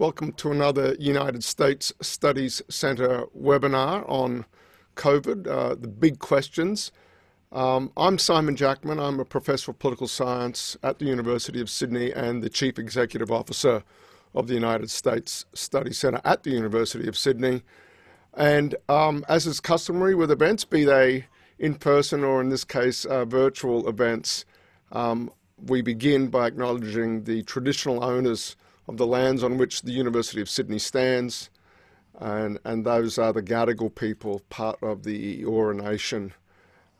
[0.00, 4.46] Welcome to another United States Studies Centre webinar on
[4.96, 6.90] COVID, uh, the big questions.
[7.52, 8.98] Um, I'm Simon Jackman.
[8.98, 13.30] I'm a professor of political science at the University of Sydney and the Chief Executive
[13.30, 13.84] Officer
[14.34, 17.60] of the United States Studies Centre at the University of Sydney.
[18.32, 21.26] And um, as is customary with events, be they
[21.58, 24.46] in person or in this case uh, virtual events,
[24.92, 25.30] um,
[25.66, 28.56] we begin by acknowledging the traditional owners
[28.90, 31.48] of the lands on which the University of Sydney stands,
[32.18, 36.34] and, and those are the Gadigal people, part of the Eora Nation,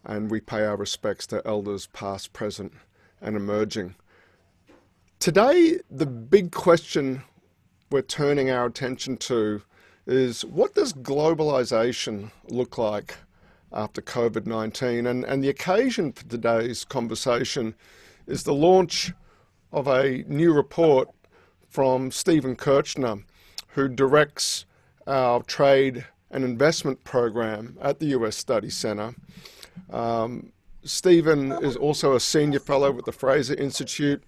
[0.04, 2.72] and we pay our respects to elders past, present,
[3.20, 3.96] and emerging.
[5.18, 7.24] Today, the big question
[7.90, 9.60] we're turning our attention to
[10.06, 13.16] is what does globalization look like
[13.72, 15.08] after COVID 19?
[15.08, 17.74] And, and the occasion for today's conversation
[18.28, 19.12] is the launch
[19.72, 21.08] of a new report
[21.70, 23.22] from Stephen Kirchner,
[23.68, 24.66] who directs
[25.06, 29.14] our trade and investment program at the US Study Center.
[29.90, 34.22] Um, Stephen is also a senior fellow with the Fraser Institute,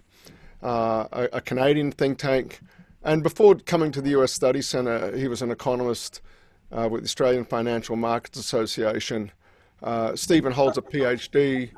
[0.63, 2.61] uh, a, a, Canadian think tank.
[3.03, 6.21] And before coming to the US Study Center, he was an economist
[6.71, 9.31] uh, with the Australian Financial Markets Association.
[9.81, 11.71] Uh, Stephen holds a PhD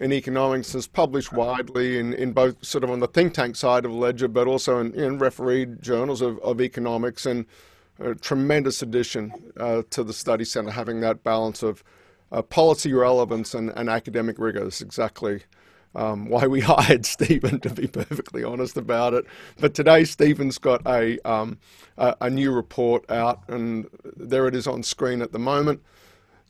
[0.00, 3.84] in economics is published widely in, in both sort of on the think tank side
[3.84, 7.46] of ledger, but also in, in refereed journals of, of economics and
[7.98, 11.82] a tremendous addition uh, to the study center, having that balance of
[12.30, 14.62] uh, policy relevance and, and academic rigor.
[14.62, 15.42] That's exactly
[15.96, 19.24] um, why we hired Stephen, to be perfectly honest about it.
[19.58, 21.58] But today, Stephen's got a, um,
[21.96, 25.82] a, a new report out, and there it is on screen at the moment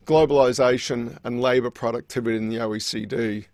[0.08, 3.44] globalization and labour productivity in the OECD,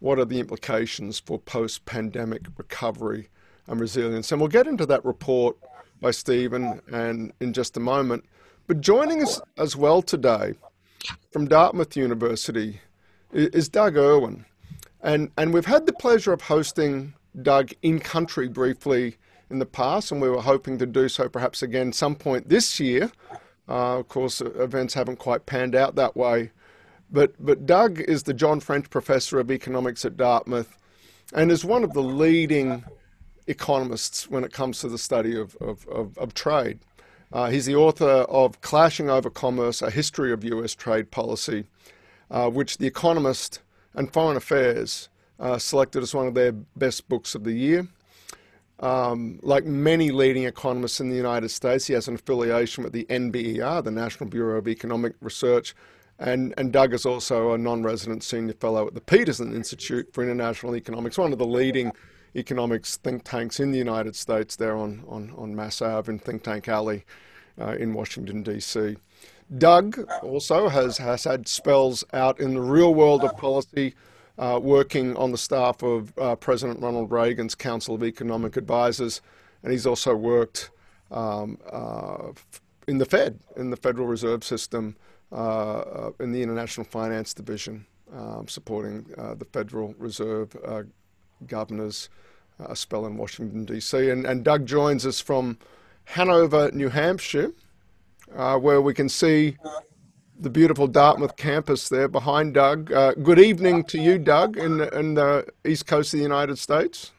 [0.00, 3.28] what are the implications for post pandemic recovery
[3.68, 4.32] and resilience?
[4.32, 5.56] And we'll get into that report
[6.00, 8.24] by Stephen and in just a moment.
[8.66, 10.54] But joining us as well today
[11.30, 12.80] from Dartmouth University
[13.32, 14.44] is Doug Irwin.
[15.02, 19.18] And, and we've had the pleasure of hosting Doug in country briefly
[19.50, 22.80] in the past, and we were hoping to do so perhaps again some point this
[22.80, 23.12] year.
[23.72, 26.50] Uh, of course, events haven't quite panned out that way.
[27.10, 30.76] But, but Doug is the John French Professor of Economics at Dartmouth
[31.32, 32.84] and is one of the leading
[33.46, 36.80] economists when it comes to the study of, of, of, of trade.
[37.32, 41.64] Uh, he's the author of Clashing Over Commerce, A History of US Trade Policy,
[42.30, 43.60] uh, which The Economist
[43.94, 45.08] and Foreign Affairs
[45.40, 47.88] uh, selected as one of their best books of the year.
[48.82, 53.04] Um, like many leading economists in the United States, he has an affiliation with the
[53.04, 55.74] NBER, the National Bureau of Economic Research,
[56.18, 60.76] and, and Doug is also a non-resident senior fellow at the Peterson Institute for International
[60.76, 61.92] Economics, one of the leading
[62.34, 66.42] economics think tanks in the United States there on, on, on Mass Ave in Think
[66.42, 67.04] Tank Alley
[67.60, 68.96] uh, in Washington, D.C.
[69.58, 73.94] Doug also has, has had spells out in the real world of policy,
[74.38, 79.20] uh, working on the staff of uh, President Ronald Reagan's Council of Economic Advisors,
[79.62, 80.70] and he's also worked
[81.10, 82.32] um, uh,
[82.88, 84.96] in the Fed, in the Federal Reserve System,
[85.30, 90.56] uh, uh, in the International Finance Division, um, supporting the Federal Reserve
[91.46, 92.08] governors,
[92.58, 94.10] a spell in Washington, D.C.
[94.10, 95.58] And, and, Doug joins us from
[96.04, 97.52] Hanover, New Hampshire,
[98.34, 99.56] where we can see
[100.42, 102.92] the beautiful Dartmouth campus there behind Doug.
[102.92, 107.12] Uh, good evening to you, Doug, in, in the east coast of the United States.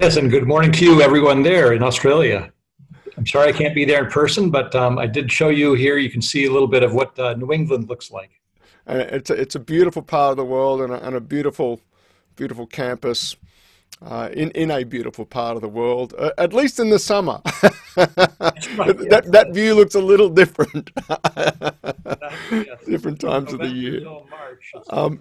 [0.00, 2.52] Yes, and good morning to you, everyone there in Australia.
[3.16, 5.98] I'm sorry I can't be there in person, but um, I did show you here.
[5.98, 8.40] You can see a little bit of what uh, New England looks like.
[8.86, 11.80] And it's a, it's a beautiful part of the world and a, and a beautiful,
[12.34, 13.36] beautiful campus
[14.00, 17.40] uh, in in a beautiful part of the world, uh, at least in the summer.
[17.94, 20.90] that that view looks a little different.
[22.86, 24.02] Different times of the year.
[24.90, 25.18] Um,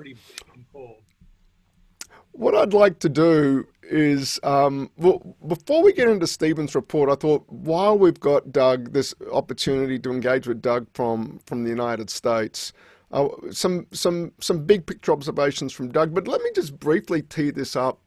[2.32, 7.16] what I'd like to do is, um, well, before we get into Stephen's report, I
[7.16, 12.10] thought while we've got Doug, this opportunity to engage with Doug from from the United
[12.10, 12.74] States.
[13.12, 17.52] Uh, some some some big picture observations from Doug, but let me just briefly tee
[17.52, 18.00] this up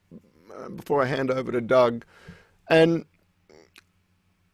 [0.55, 2.05] Uh, before I hand over to Doug.
[2.69, 3.05] And,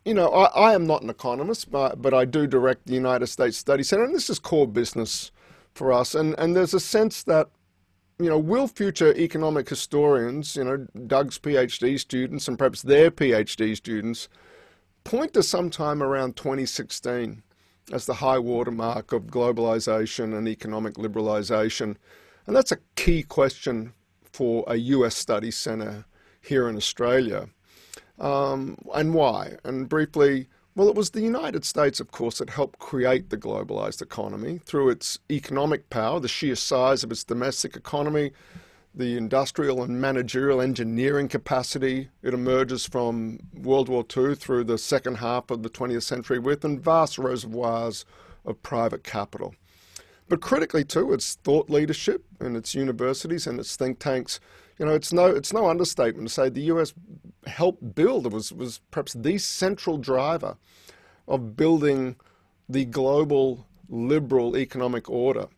[0.05, 3.26] you know, I, I am not an economist, but, but I do direct the United
[3.26, 5.31] States Study Center, and this is core business
[5.75, 6.14] for us.
[6.14, 7.49] And, and there's a sense that,
[8.19, 13.76] you know, will future economic historians, you know, Doug's PhD students and perhaps their PhD
[13.76, 14.29] students,
[15.05, 17.43] point to sometime around 2016
[17.93, 21.96] as the high watermark of globalization and economic liberalization.
[22.46, 23.93] And that's a key question
[24.41, 26.07] for a US study centre
[26.41, 27.51] here in Australia.
[28.19, 29.57] Um, and why?
[29.65, 34.01] And briefly, well, it was the United States, of course, that helped create the globalized
[34.01, 38.33] economy through its economic power, the sheer size of its domestic economy,
[38.95, 45.17] the industrial and managerial engineering capacity it emerges from World War II through the second
[45.17, 48.07] half of the 20th century with, and vast reservoirs
[48.47, 49.55] of private capital.
[50.31, 54.41] But critically, too, its thought leadership and its universities and its think tanks.
[54.79, 56.94] You know, it's no, it's no understatement to say the US
[57.47, 60.56] helped build, was, was perhaps the central driver
[61.29, 62.17] of building
[62.67, 65.49] the global liberal economic order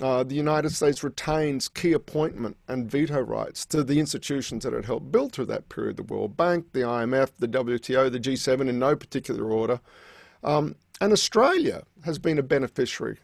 [0.00, 4.84] uh, the United States retains key appointment and veto rights to the institutions that it
[4.84, 8.78] helped build through that period the World Bank, the IMF, the WTO, the G7 in
[8.78, 9.80] no particular order.
[10.44, 13.18] Um, and Australia has been a beneficiary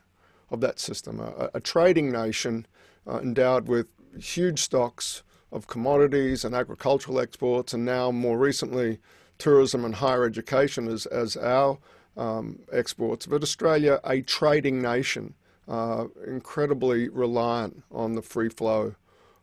[0.50, 2.66] of that system, a, a trading nation
[3.06, 3.86] uh, endowed with
[4.18, 5.22] huge stocks
[5.52, 8.98] of commodities and agricultural exports, and now more recently,
[9.38, 11.78] tourism and higher education as, as our
[12.16, 13.26] um, exports.
[13.26, 15.34] But Australia, a trading nation
[15.68, 18.94] uh, incredibly reliant on the free flow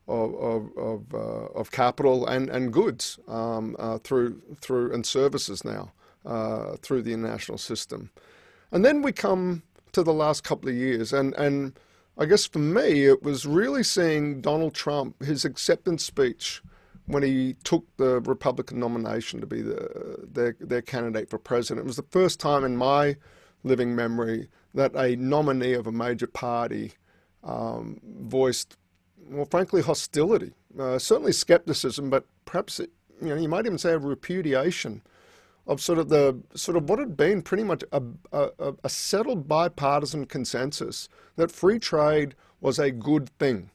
[0.07, 5.63] of of, of, uh, of capital and and goods um, uh, through through and services
[5.63, 5.91] now
[6.25, 8.11] uh, through the international system,
[8.71, 9.63] and then we come
[9.95, 11.79] to the last couple of years, and and
[12.17, 16.61] I guess for me it was really seeing Donald Trump his acceptance speech
[17.07, 21.85] when he took the Republican nomination to be the, their their candidate for president.
[21.85, 23.15] It was the first time in my
[23.63, 26.91] living memory that a nominee of a major party
[27.43, 28.75] um, voiced,
[29.29, 32.91] well, frankly, hostility, uh, certainly skepticism, but perhaps it,
[33.21, 35.01] you know you might even say a repudiation
[35.67, 38.01] of sort of the sort of what had been pretty much a,
[38.31, 43.69] a, a settled bipartisan consensus that free trade was a good thing.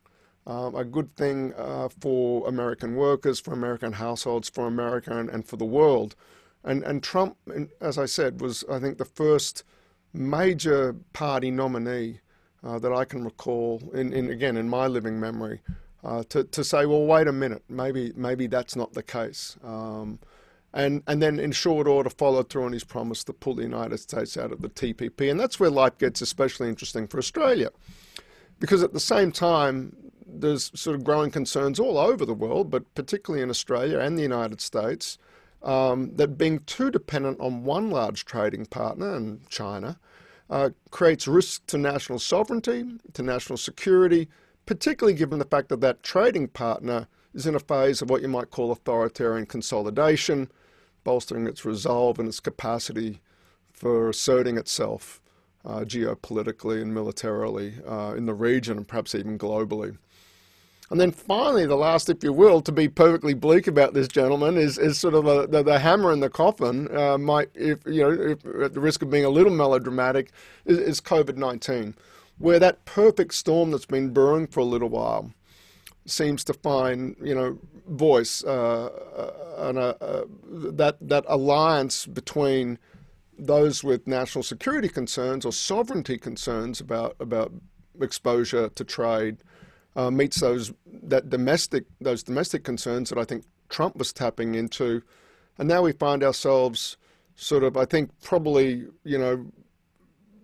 [0.46, 5.44] Um, a good thing uh, for American workers, for American households, for America, and, and
[5.44, 6.16] for the world.
[6.64, 7.36] And, and Trump,
[7.80, 9.64] as I said, was, I think, the first
[10.12, 12.20] major party nominee
[12.64, 15.60] uh, that I can recall, in, in, again in my living memory,
[16.02, 20.18] uh, to, to say, well, wait a minute, maybe maybe that's not the case, um,
[20.72, 23.98] and and then in short order followed through on his promise to pull the United
[23.98, 27.70] States out of the TPP, and that's where life gets especially interesting for Australia,
[28.58, 29.96] because at the same time
[30.26, 34.22] there's sort of growing concerns all over the world, but particularly in Australia and the
[34.22, 35.18] United States
[35.62, 39.98] um, that being too dependent on one large trading partner, and China,
[40.48, 44.28] uh, creates risk to national sovereignty, to national security,
[44.66, 48.28] particularly given the fact that that trading partner is in a phase of what you
[48.28, 50.50] might call authoritarian consolidation,
[51.04, 53.20] bolstering its resolve and its capacity
[53.72, 55.20] for asserting itself
[55.64, 59.96] uh, geopolitically and militarily uh, in the region and perhaps even globally.
[60.90, 64.56] And then finally, the last, if you will, to be perfectly bleak about this gentleman,
[64.56, 66.94] is, is sort of a, the, the, hammer in the coffin.
[66.94, 70.32] Uh, might, if you know, if, at the risk of being a little melodramatic,
[70.64, 71.94] is, is COVID nineteen,
[72.38, 75.32] where that perfect storm that's been brewing for a little while
[76.06, 77.58] seems to find you know
[77.88, 82.78] voice uh, uh and uh, uh, that that alliance between
[83.38, 87.52] those with national security concerns or sovereignty concerns about about
[88.00, 89.38] exposure to trade
[89.96, 95.02] uh, meets those that domestic those domestic concerns that I think Trump was tapping into,
[95.58, 96.96] and now we find ourselves
[97.34, 99.46] sort of I think probably you know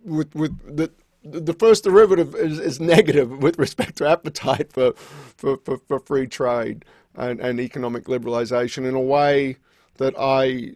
[0.03, 0.91] with with the
[1.31, 6.27] the first derivative is, is negative with respect to appetite for for, for, for free
[6.27, 9.57] trade and, and economic liberalization in a way
[9.97, 10.73] that I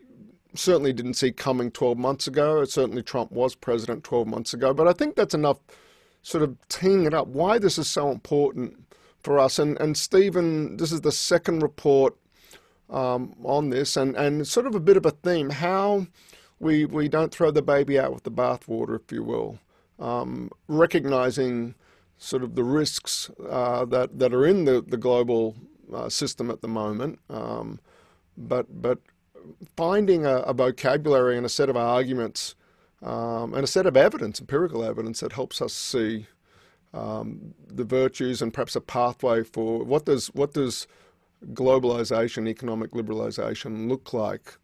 [0.53, 2.63] certainly didn't see coming 12 months ago.
[2.65, 5.60] Certainly Trump was president 12 months ago, but I think that's enough
[6.24, 8.77] sort of teeing it up why this is so important
[9.24, 9.60] for us.
[9.60, 12.15] And, and Stephen, this is the second report
[12.89, 16.08] um, on this, and, and sort of a bit of a theme how
[16.60, 19.60] we, we don't throw the baby out with the bathwater, if you will,
[20.01, 21.75] um, recognizing
[22.17, 25.55] sort of the risks uh, that, that are in the, the global
[25.93, 27.79] uh, system at the moment, um,
[28.38, 29.00] but, but
[29.75, 32.55] finding a, a vocabulary and a set of arguments
[33.01, 36.27] um, and a set of evidence, empirical evidence, that helps us see
[36.93, 40.88] um, the virtues and perhaps a pathway for what does what does
[41.53, 44.58] globalization, economic liberalization look like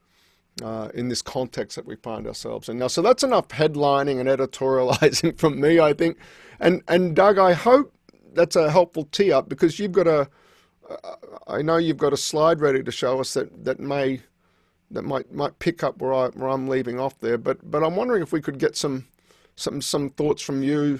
[0.63, 2.87] uh, in this context that we find ourselves in now.
[2.87, 6.17] So that's enough headlining and editorializing from me, I think.
[6.59, 7.93] And and Doug, I hope
[8.33, 10.29] that's a helpful tee up because you've got a.
[10.89, 11.15] Uh,
[11.47, 14.21] I know you've got a slide ready to show us that that may
[14.91, 17.37] that might might pick up where I where I'm leaving off there.
[17.37, 19.07] But but I'm wondering if we could get some
[19.55, 20.99] some some thoughts from you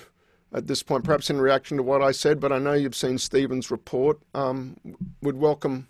[0.54, 2.40] at this point, perhaps in reaction to what I said.
[2.40, 4.20] But I know you've seen Stephen's report.
[4.34, 4.78] Um,
[5.22, 5.88] would welcome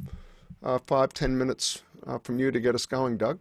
[0.64, 3.40] uh, five, ten minutes uh, from you to get us going, Doug.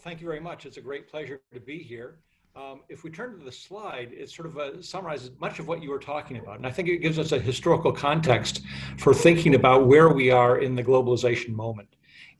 [0.00, 0.64] Thank you very much.
[0.64, 2.18] It's a great pleasure to be here.
[2.54, 5.82] Um, if we turn to the slide, it sort of uh, summarizes much of what
[5.82, 6.56] you were talking about.
[6.56, 8.62] And I think it gives us a historical context
[8.96, 11.88] for thinking about where we are in the globalization moment.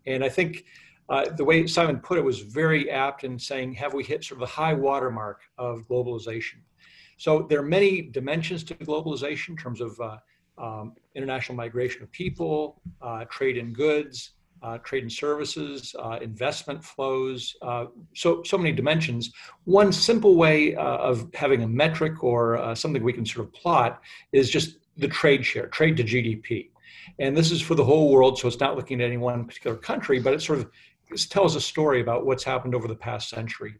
[0.06, 0.64] And I think
[1.08, 4.40] uh, the way Simon put it was very apt in saying, have we hit sort
[4.40, 6.60] of the high watermark of globalization?
[7.16, 10.16] So there are many dimensions to globalization in terms of uh,
[10.58, 16.82] um, international migration of people, uh, trade in goods, uh, trade and services, uh, investment
[16.84, 19.32] flows, uh, so, so many dimensions.
[19.64, 23.52] One simple way uh, of having a metric or uh, something we can sort of
[23.52, 24.00] plot
[24.32, 26.70] is just the trade share, trade to GDP.
[27.18, 29.76] And this is for the whole world, so it's not looking at any one particular
[29.76, 30.70] country, but it sort of
[31.30, 33.74] tells a story about what's happened over the past century.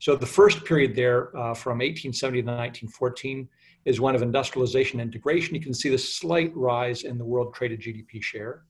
[0.00, 3.48] So the first period there uh, from 1870 to 1914
[3.84, 5.54] is one of industrialization integration.
[5.54, 8.62] You can see the slight rise in the world traded GDP share.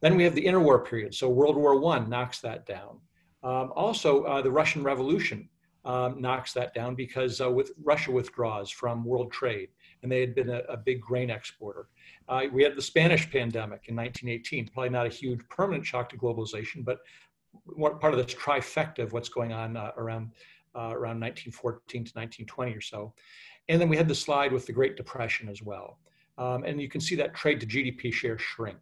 [0.00, 1.14] Then we have the interwar period.
[1.14, 3.00] So World War I knocks that down.
[3.42, 5.48] Um, also, uh, the Russian Revolution
[5.84, 9.70] um, knocks that down because uh, with Russia withdraws from world trade,
[10.02, 11.88] and they had been a, a big grain exporter.
[12.28, 16.16] Uh, we had the Spanish pandemic in 1918, probably not a huge permanent shock to
[16.16, 16.98] globalization, but
[18.00, 20.30] part of this trifecta of what's going on uh, around
[20.74, 23.12] uh, around 1914 to 1920 or so.
[23.68, 25.98] And then we had the slide with the Great Depression as well.
[26.36, 28.78] Um, and you can see that trade to GDP share shrink.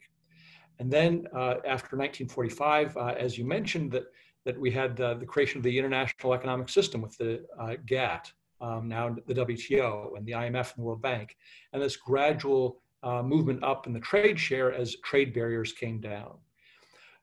[0.78, 4.04] And then uh, after 1945, uh, as you mentioned, that,
[4.45, 7.45] that we had uh, the creation of the International Economic System with the
[7.87, 11.37] GATT, um, now the WTO and the IMF and the World Bank,
[11.73, 16.35] and this gradual uh, movement up in the trade share as trade barriers came down.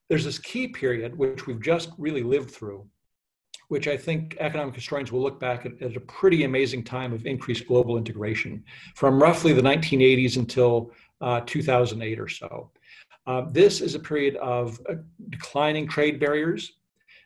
[0.10, 2.86] There's this key period, which we've just really lived through,
[3.70, 7.26] which I think economic historians will look back at as a pretty amazing time of
[7.26, 8.64] increased global integration
[8.96, 10.92] from roughly the 1980s until
[11.22, 12.72] uh, 2008 or so.
[13.26, 14.96] Uh, this is a period of uh,
[15.30, 16.74] declining trade barriers.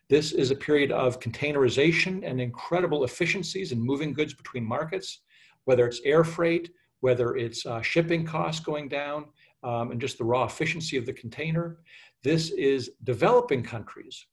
[0.09, 5.21] This is a period of containerization and incredible efficiencies in moving goods between markets,
[5.65, 6.69] whether it's air freight,
[7.01, 9.25] whether it's uh, shipping costs going down,
[9.63, 11.77] um, and just the raw efficiency of the container.
[12.23, 14.27] This is developing countries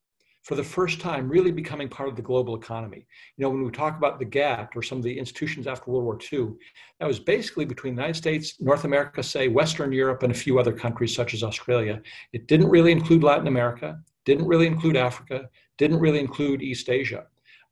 [0.45, 3.07] for the first time really becoming part of the global economy.
[3.37, 6.05] You know, when we talk about the GATT or some of the institutions after World
[6.05, 6.51] War II,
[7.01, 10.59] that was basically between the United States, North America, say, Western Europe, and a few
[10.59, 12.01] other countries such as Australia.
[12.35, 15.49] It didn't really include Latin America, didn't really include Africa,
[15.79, 17.25] didn't really include East Asia,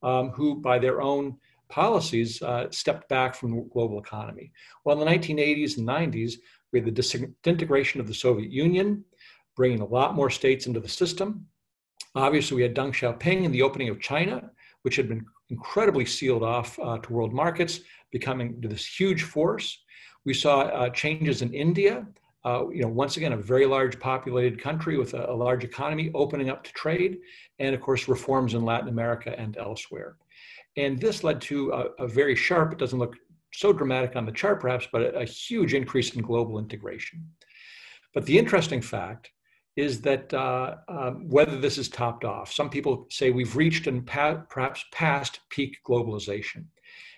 [0.02, 1.36] um, who by their own
[1.68, 4.50] policies uh, stepped back from the global economy.
[4.84, 6.34] Well, in the 1980s and 90s,
[6.72, 9.04] we had the disintegration of the Soviet Union,
[9.56, 11.46] bringing a lot more states into the system.
[12.14, 14.50] Obviously, we had Deng Xiaoping and the opening of China,
[14.82, 19.78] which had been incredibly sealed off uh, to world markets, becoming this huge force.
[20.24, 22.06] We saw uh, changes in India,
[22.44, 26.10] uh, you know, once again, a very large populated country with a, a, large economy
[26.12, 27.18] opening up to trade,
[27.60, 30.16] and of course, reforms in Latin America and elsewhere.
[30.76, 33.14] And this led to a, a very sharp, it doesn't look
[33.52, 37.24] so dramatic on the chart perhaps, but a, a huge increase in global integration.
[38.12, 39.30] But the interesting fact
[39.76, 42.52] is that uh, um, whether this is topped off.
[42.52, 46.64] Some people say we've reached and pa- perhaps past peak globalization.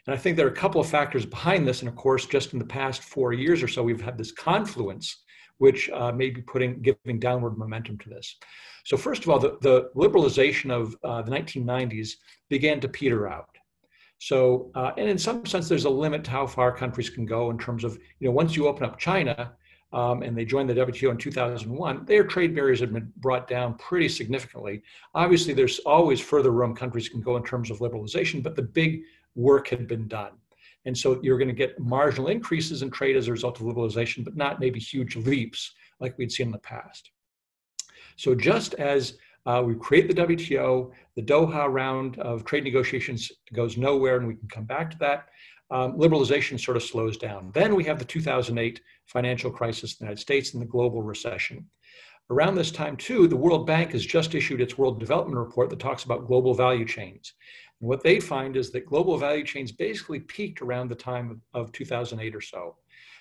[0.06, 1.80] And I think there are a couple of factors behind this.
[1.80, 5.22] And of course, just in the past four years or so, we've had this confluence,
[5.58, 8.36] which uh, may be putting, giving downward momentum to this.
[8.84, 12.10] So first of all, the, the liberalization of uh, the 1990s
[12.50, 13.48] began to peter out.
[14.18, 17.50] So, uh, and in some sense, there's a limit to how far countries can go
[17.50, 19.54] in terms of, you know, once you open up China,
[19.94, 23.74] um, and they joined the WTO in 2001, their trade barriers have been brought down
[23.74, 24.82] pretty significantly.
[25.14, 29.02] Obviously, there's always further room countries can go in terms of liberalization, but the big
[29.36, 30.32] work had been done.
[30.84, 34.24] And so you're going to get marginal increases in trade as a result of liberalization,
[34.24, 37.12] but not maybe huge leaps like we'd seen in the past.
[38.16, 43.76] So just as uh, we create the WTO, the Doha round of trade negotiations goes
[43.76, 45.28] nowhere, and we can come back to that
[45.70, 47.50] um, liberalization sort of slows down.
[47.54, 51.66] Then we have the 2008 financial crisis in the United States and the global recession.
[52.30, 55.78] Around this time, too, the World Bank has just issued its World Development Report that
[55.78, 57.34] talks about global value chains.
[57.80, 61.66] And what they find is that global value chains basically peaked around the time of,
[61.66, 62.76] of 2008 or so.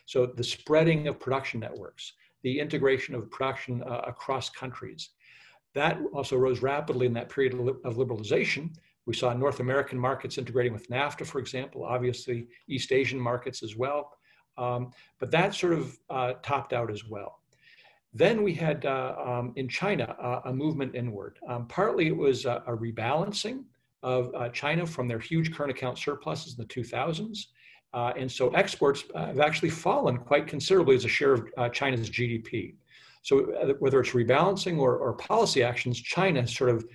[0.06, 5.10] So the spreading of production networks, the integration of production uh, across countries,
[5.76, 8.74] that also rose rapidly in that period of liberalization
[9.06, 13.76] we saw North American markets integrating with NAFTA, for example, obviously East Asian markets as
[13.76, 14.12] well.
[14.58, 17.40] Um, but that sort of uh, topped out as well.
[18.14, 21.40] Then we had uh, um, in China uh, a movement inward.
[21.48, 23.64] Um, partly it was a, a rebalancing
[24.04, 27.48] of uh, China from their huge current account surpluses in the 2000s.
[27.94, 32.10] Uh, and so exports uh, have actually fallen quite considerably as a share of China's
[32.10, 32.76] GDP.
[33.24, 36.86] So whether it's rebalancing or, or policy actions, China has sort of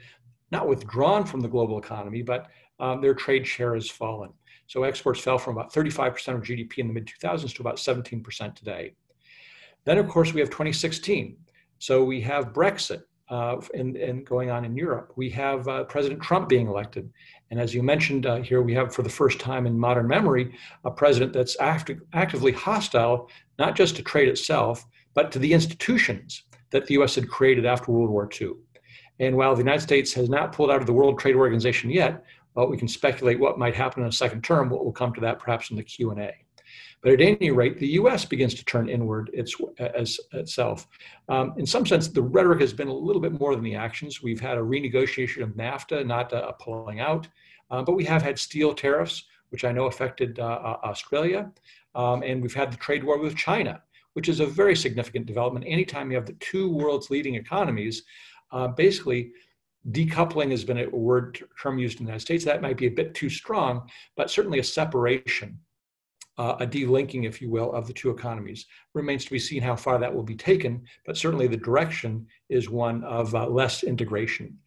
[0.50, 2.48] not withdrawn from the global economy, but
[2.80, 4.30] um, their trade share has fallen.
[4.66, 8.54] So exports fell from about 35% of GDP in the mid 2000s to about 17%
[8.54, 8.94] today.
[9.84, 11.36] Then, of course, we have 2016.
[11.78, 15.12] So we have Brexit uh, and, and, going on in Europe.
[15.16, 17.10] We have uh, President Trump being elected.
[17.50, 20.54] And as you mentioned uh, here, we have for the first time in modern memory
[20.84, 26.44] a president that's act- actively hostile, not just to trade itself, but to the institutions
[26.70, 28.52] that the US had created after World War II.
[29.20, 32.24] And while the United States has not pulled out of the World Trade Organization yet,
[32.54, 34.70] well, we can speculate what might happen in a second term.
[34.70, 36.34] We'll come to that perhaps in the Q&A.
[37.00, 38.24] But at any rate, the U.S.
[38.24, 40.88] begins to turn inward its, as itself.
[41.28, 44.22] Um, in some sense, the rhetoric has been a little bit more than the actions.
[44.22, 47.28] We've had a renegotiation of NAFTA, not a, pulling out,
[47.70, 51.50] uh, but we have had steel tariffs, which I know affected uh, uh, Australia,
[51.94, 53.80] um, and we've had the trade war with China,
[54.14, 55.64] which is a very significant development.
[55.68, 58.02] Anytime you have the two world's leading economies,
[58.52, 59.32] uh, basically
[59.90, 62.44] decoupling has been a word term used in the United States.
[62.44, 65.58] That might be a bit too strong, but certainly a separation,
[66.36, 68.66] uh, a delinking, if you will, of the two economies.
[68.94, 72.68] Remains to be seen how far that will be taken, but certainly the direction is
[72.68, 74.58] one of uh, less integration.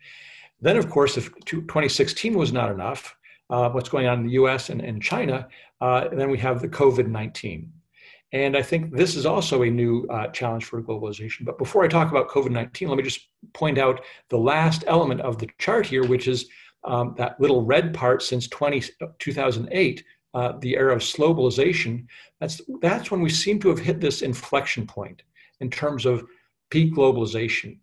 [0.60, 3.16] Then, of course, if 2016 was not enough,
[3.50, 5.48] uh, what's going on in the US and, and China,
[5.82, 7.72] uh, then we have the COVID 19.
[8.34, 11.44] And I think this is also a new uh, challenge for globalization.
[11.44, 15.22] But before I talk about COVID 19, let me just point out the last element
[15.22, 16.48] of the chart here, which is
[16.84, 18.84] um, that little red part since 20,
[19.20, 22.06] 2008, uh, the era of globalization.
[22.40, 25.24] That's, that's when we seem to have hit this inflection point
[25.60, 26.24] in terms of
[26.70, 27.80] peak globalization.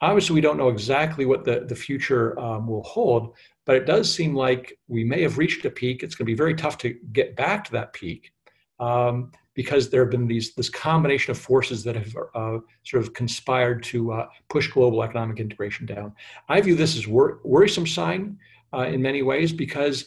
[0.00, 3.34] Obviously, we don't know exactly what the, the future um, will hold,
[3.66, 6.04] but it does seem like we may have reached a peak.
[6.04, 8.32] It's going to be very tough to get back to that peak.
[8.78, 13.12] Um, because there have been these this combination of forces that have uh, sort of
[13.12, 16.12] conspired to uh, push global economic integration down.
[16.48, 18.38] I view this as wor- worrisome sign
[18.72, 20.04] uh, in many ways because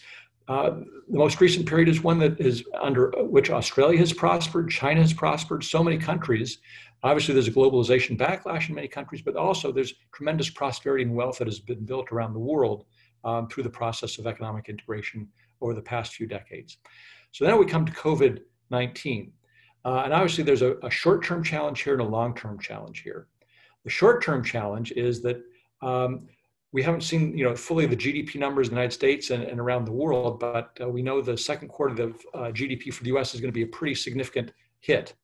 [0.47, 0.69] uh,
[1.09, 5.11] the most recent period is one that is under which Australia has prospered, China has
[5.11, 6.59] prospered, so many countries.
[7.03, 11.39] Obviously, there's a globalization backlash in many countries, but also there's tremendous prosperity and wealth
[11.39, 12.85] that has been built around the world
[13.25, 15.27] um, through the process of economic integration
[15.59, 16.77] over the past few decades.
[17.33, 19.33] So now we come to COVID 19.
[19.83, 23.01] Uh, and obviously, there's a, a short term challenge here and a long term challenge
[23.01, 23.27] here.
[23.83, 25.41] The short term challenge is that
[25.81, 26.27] um,
[26.71, 29.59] we haven't seen you know, fully the GDP numbers in the United States and, and
[29.59, 33.15] around the world, but uh, we know the second quarter of uh, GDP for the
[33.17, 35.15] US is going to be a pretty significant hit.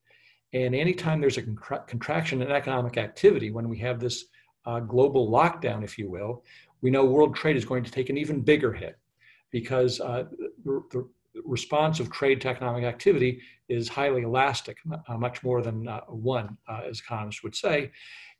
[0.54, 4.26] And anytime there's a contra- contraction in economic activity, when we have this
[4.66, 6.44] uh, global lockdown, if you will,
[6.82, 8.98] we know world trade is going to take an even bigger hit
[9.52, 10.26] because uh,
[10.66, 11.08] the, the,
[11.46, 16.58] response of trade to economic activity is highly elastic, uh, much more than uh, one,
[16.68, 17.92] uh, as economists would say.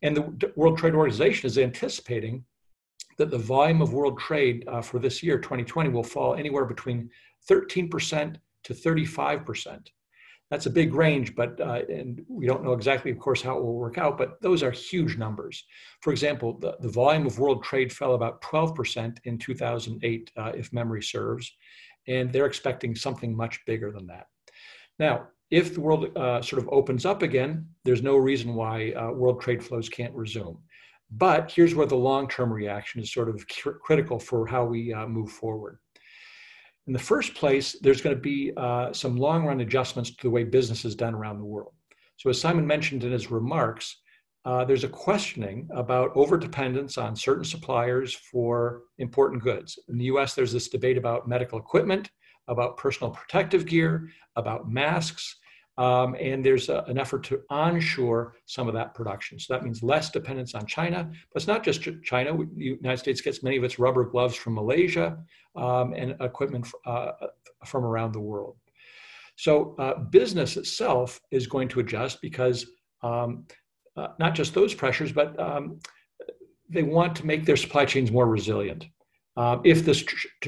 [0.02, 2.44] And the World Trade Organization is anticipating
[3.18, 7.10] that the volume of world trade uh, for this year, 2020, will fall anywhere between
[7.50, 9.88] 13% to 35%.
[10.50, 13.62] That's a big range, but uh, and we don't know exactly, of course, how it
[13.62, 14.16] will work out.
[14.16, 15.64] But those are huge numbers.
[16.00, 20.72] For example, the, the volume of world trade fell about 12% in 2008, uh, if
[20.72, 21.52] memory serves,
[22.08, 24.26] and they're expecting something much bigger than that.
[24.98, 29.10] Now, if the world uh, sort of opens up again, there's no reason why uh,
[29.12, 30.58] world trade flows can't resume.
[31.10, 34.92] But here's where the long term reaction is sort of cr- critical for how we
[34.92, 35.78] uh, move forward.
[36.86, 40.30] In the first place, there's going to be uh, some long run adjustments to the
[40.30, 41.72] way business is done around the world.
[42.16, 44.00] So, as Simon mentioned in his remarks,
[44.48, 49.78] uh, there's a questioning about overdependence on certain suppliers for important goods.
[49.90, 52.10] In the US, there's this debate about medical equipment,
[52.48, 55.36] about personal protective gear, about masks,
[55.76, 59.38] um, and there's a, an effort to onshore some of that production.
[59.38, 62.34] So that means less dependence on China, but it's not just China.
[62.34, 65.18] The United States gets many of its rubber gloves from Malaysia
[65.56, 67.12] um, and equipment uh,
[67.66, 68.56] from around the world.
[69.36, 72.64] So uh, business itself is going to adjust because
[73.02, 73.44] um,
[73.98, 75.80] uh, not just those pressures, but um,
[76.68, 78.86] they want to make their supply chains more resilient.
[79.36, 80.04] Uh, if this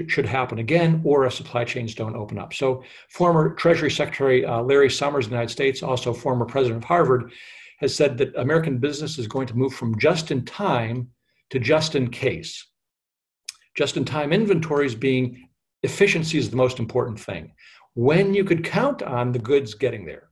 [0.08, 2.52] should happen again, or if supply chains don't open up.
[2.52, 6.88] So, former Treasury Secretary uh, Larry Summers in the United States, also former president of
[6.88, 7.30] Harvard,
[7.78, 11.08] has said that American business is going to move from just in time
[11.50, 12.66] to just in case.
[13.76, 15.48] Just in time inventories being
[15.84, 17.52] efficiency is the most important thing.
[17.94, 20.29] When you could count on the goods getting there.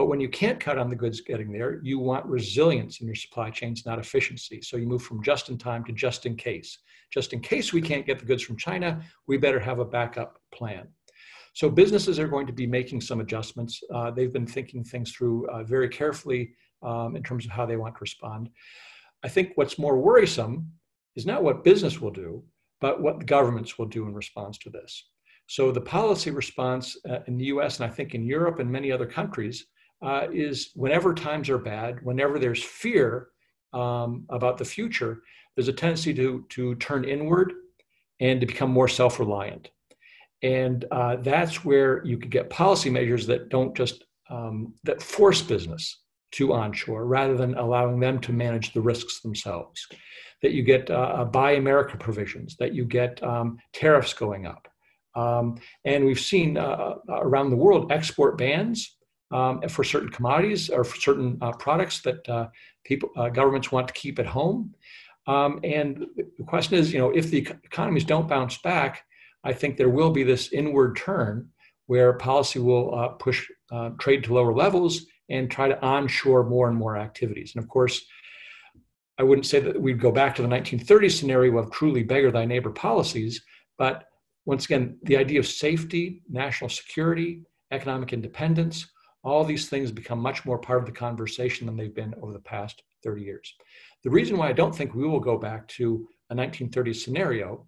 [0.00, 3.14] But when you can't count on the goods getting there, you want resilience in your
[3.14, 4.62] supply chains, not efficiency.
[4.62, 6.78] So you move from just in time to just in case.
[7.12, 10.40] Just in case we can't get the goods from China, we better have a backup
[10.54, 10.88] plan.
[11.52, 13.78] So businesses are going to be making some adjustments.
[13.92, 17.76] Uh, they've been thinking things through uh, very carefully um, in terms of how they
[17.76, 18.48] want to respond.
[19.22, 20.72] I think what's more worrisome
[21.14, 22.42] is not what business will do,
[22.80, 25.10] but what governments will do in response to this.
[25.46, 28.90] So the policy response uh, in the US and I think in Europe and many
[28.90, 29.66] other countries
[30.02, 33.28] uh, is whenever times are bad, whenever there's fear
[33.72, 35.22] um, about the future,
[35.54, 37.52] there's a tendency to, to turn inward
[38.20, 39.70] and to become more self reliant.
[40.42, 45.42] And uh, that's where you could get policy measures that don't just um, that force
[45.42, 49.86] business to onshore rather than allowing them to manage the risks themselves.
[50.42, 54.66] That you get uh, Buy America provisions, that you get um, tariffs going up.
[55.14, 58.96] Um, and we've seen uh, around the world export bans
[59.30, 62.48] um, for certain commodities or for certain uh, products that uh,
[62.84, 64.74] people uh, governments want to keep at home.
[65.26, 69.04] Um, and the question is, you know, if the economies don't bounce back,
[69.44, 71.48] I think there will be this inward turn
[71.86, 76.68] where policy will uh, push uh, trade to lower levels and try to onshore more
[76.68, 77.52] and more activities.
[77.54, 78.04] And of course,
[79.18, 82.44] I wouldn't say that we'd go back to the 1930s scenario of truly beggar thy
[82.44, 83.42] neighbor policies,
[83.78, 84.04] but
[84.46, 88.86] once again, the idea of safety, national security, economic independence,
[89.22, 92.38] all these things become much more part of the conversation than they've been over the
[92.38, 93.54] past 30 years.
[94.02, 97.66] The reason why I don't think we will go back to a 1930s scenario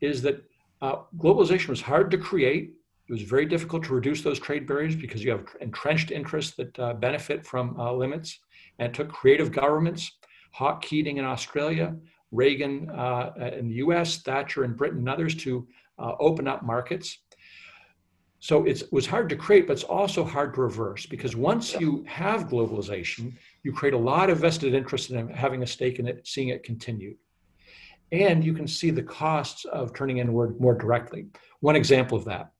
[0.00, 0.42] is that
[0.82, 2.72] uh, globalization was hard to create.
[3.08, 6.78] It was very difficult to reduce those trade barriers because you have entrenched interests that
[6.78, 8.38] uh, benefit from uh, limits.
[8.78, 10.10] And it took creative governments,
[10.52, 11.96] Hawke Keating in Australia,
[12.30, 15.66] Reagan uh, in the US, Thatcher in Britain, and others to
[15.98, 17.18] uh, open up markets.
[18.40, 22.04] So it was hard to create, but it's also hard to reverse because once you
[22.06, 23.32] have globalization,
[23.64, 26.62] you create a lot of vested interest in having a stake in it, seeing it
[26.62, 27.16] continue.
[28.12, 31.26] And you can see the costs of turning inward more directly.
[31.60, 32.52] One example of that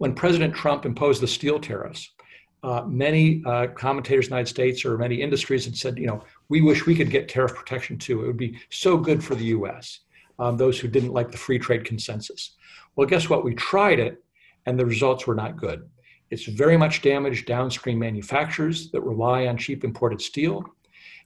[0.00, 2.14] when President Trump imposed the steel tariffs,
[2.62, 6.24] uh, many uh, commentators in the United States or many industries had said, you know,
[6.48, 8.22] we wish we could get tariff protection too.
[8.24, 10.00] It would be so good for the US,
[10.38, 12.56] um, those who didn't like the free trade consensus.
[12.96, 13.44] Well, guess what?
[13.44, 14.24] We tried it
[14.70, 15.88] and the results were not good.
[16.30, 20.64] It's very much damaged downstream manufacturers that rely on cheap imported steel.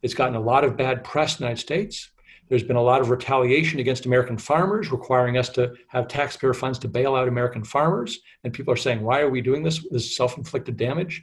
[0.00, 2.10] It's gotten a lot of bad press in the United States.
[2.48, 6.78] There's been a lot of retaliation against American farmers, requiring us to have taxpayer funds
[6.80, 8.20] to bail out American farmers.
[8.44, 9.86] And people are saying, why are we doing this?
[9.90, 11.22] This is self inflicted damage.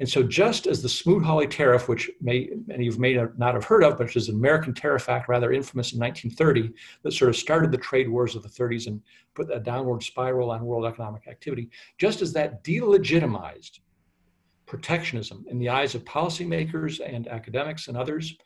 [0.00, 3.64] And so, just as the Smoot-Hawley tariff, which may, many of you may not have
[3.64, 7.36] heard of, but is an American Tariff Act, rather infamous in 1930, that sort of
[7.36, 9.02] started the trade wars of the 30s and
[9.34, 13.80] put a downward spiral on world economic activity, just as that delegitimized
[14.64, 18.38] protectionism in the eyes of policymakers and academics and others,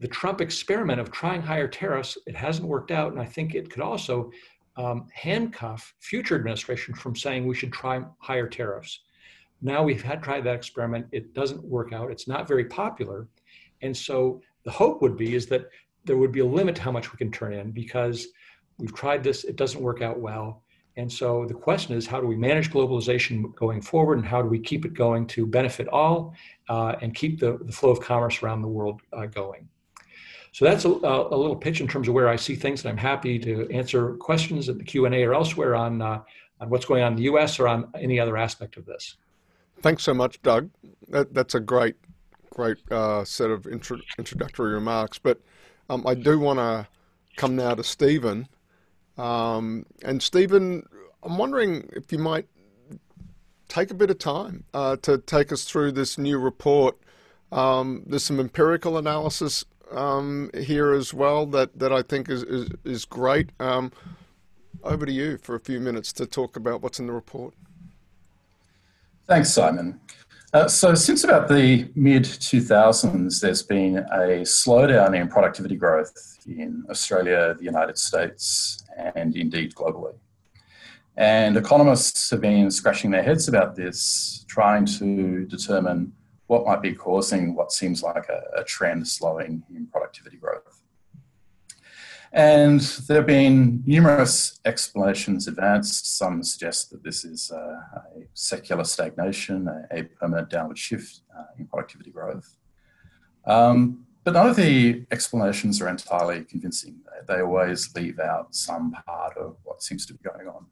[0.00, 3.12] the Trump experiment of trying higher tariffs, it hasn't worked out.
[3.12, 4.30] And I think it could also
[4.76, 9.00] um, handcuff future administration from saying we should try higher tariffs
[9.62, 11.06] now we've had tried that experiment.
[11.12, 12.10] It doesn't work out.
[12.10, 13.26] It's not very popular.
[13.82, 15.68] And so the hope would be is that
[16.04, 18.28] there would be a limit to how much we can turn in because
[18.78, 20.62] we've tried this, it doesn't work out well.
[20.98, 24.48] And so the question is, how do we manage globalization going forward, and how do
[24.48, 26.34] we keep it going to benefit all
[26.70, 29.68] uh, and keep the, the flow of commerce around the world uh, going?
[30.52, 32.96] So that's a, a, little pitch in terms of where I see things, and I'm
[32.96, 36.22] happy to answer questions at the Q and A or elsewhere on uh,
[36.60, 37.60] on what's going on in the U.S.
[37.60, 39.16] or on any other aspect of this.
[39.82, 40.70] Thanks so much, Doug.
[41.08, 41.96] That, that's a great,
[42.50, 45.18] great uh, set of intro, introductory remarks.
[45.18, 45.40] But
[45.88, 46.86] um, I do want to
[47.36, 48.48] come now to Stephen.
[49.18, 50.86] Um, and Stephen,
[51.22, 52.46] I'm wondering if you might
[53.68, 56.96] take a bit of time uh, to take us through this new report.
[57.52, 62.68] Um, there's some empirical analysis um, here as well that, that I think is, is,
[62.84, 63.50] is great.
[63.60, 63.92] Um,
[64.82, 67.54] over to you for a few minutes to talk about what's in the report.
[69.28, 70.00] Thanks, Simon.
[70.52, 76.14] Uh, so, since about the mid 2000s, there's been a slowdown in productivity growth
[76.46, 80.14] in Australia, the United States, and indeed globally.
[81.16, 86.12] And economists have been scratching their heads about this, trying to determine
[86.46, 90.82] what might be causing what seems like a, a trend slowing in productivity growth.
[92.36, 96.18] And there have been numerous explanations advanced.
[96.18, 101.44] Some suggest that this is uh, a secular stagnation, a, a permanent downward shift uh,
[101.58, 102.54] in productivity growth.
[103.46, 107.00] Um, but none of the explanations are entirely convincing.
[107.06, 110.66] They, they always leave out some part of what seems to be going on.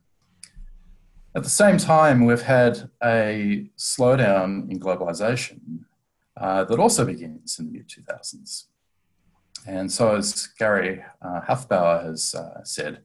[1.34, 5.84] At the same time, we've had a slowdown in globalization
[6.36, 8.64] uh, that also begins in the mid 2000s.
[9.66, 13.00] And so, as Gary uh, Hufbauer has uh, said,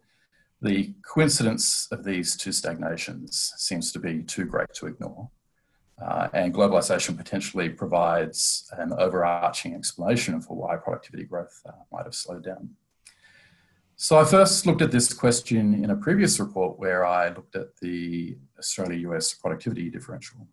[0.62, 5.30] the coincidence of these two stagnations seems to be too great to ignore.
[6.02, 12.16] Uh, and globalization potentially provides an overarching explanation for why productivity growth uh, might have
[12.16, 12.70] slowed down.
[13.96, 17.76] So I first looked at this question in a previous report where I looked at
[17.82, 20.48] the Australia-US productivity differential.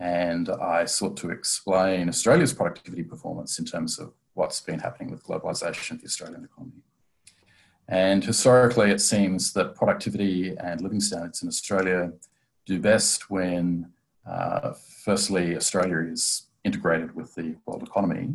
[0.00, 5.24] And I sought to explain Australia's productivity performance in terms of what's been happening with
[5.24, 6.82] globalization of the Australian economy.
[7.88, 12.12] And historically, it seems that productivity and living standards in Australia
[12.66, 13.92] do best when,
[14.26, 14.72] uh,
[15.04, 18.34] firstly, Australia is integrated with the world economy,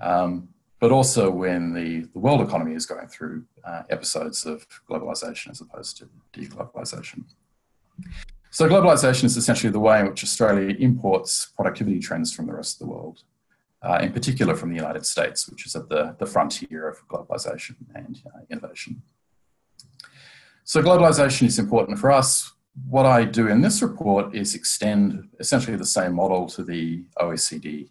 [0.00, 0.48] um,
[0.80, 5.62] but also when the, the world economy is going through uh, episodes of globalization as
[5.62, 7.24] opposed to deglobalization.
[8.50, 12.74] So, globalization is essentially the way in which Australia imports productivity trends from the rest
[12.74, 13.22] of the world
[13.84, 17.76] uh, in particular from the United States, which is at the, the frontier of globalization
[17.94, 19.02] and uh, innovation.
[20.64, 22.52] So globalization is important for us.
[22.88, 27.90] What I do in this report is extend essentially the same model to the OECD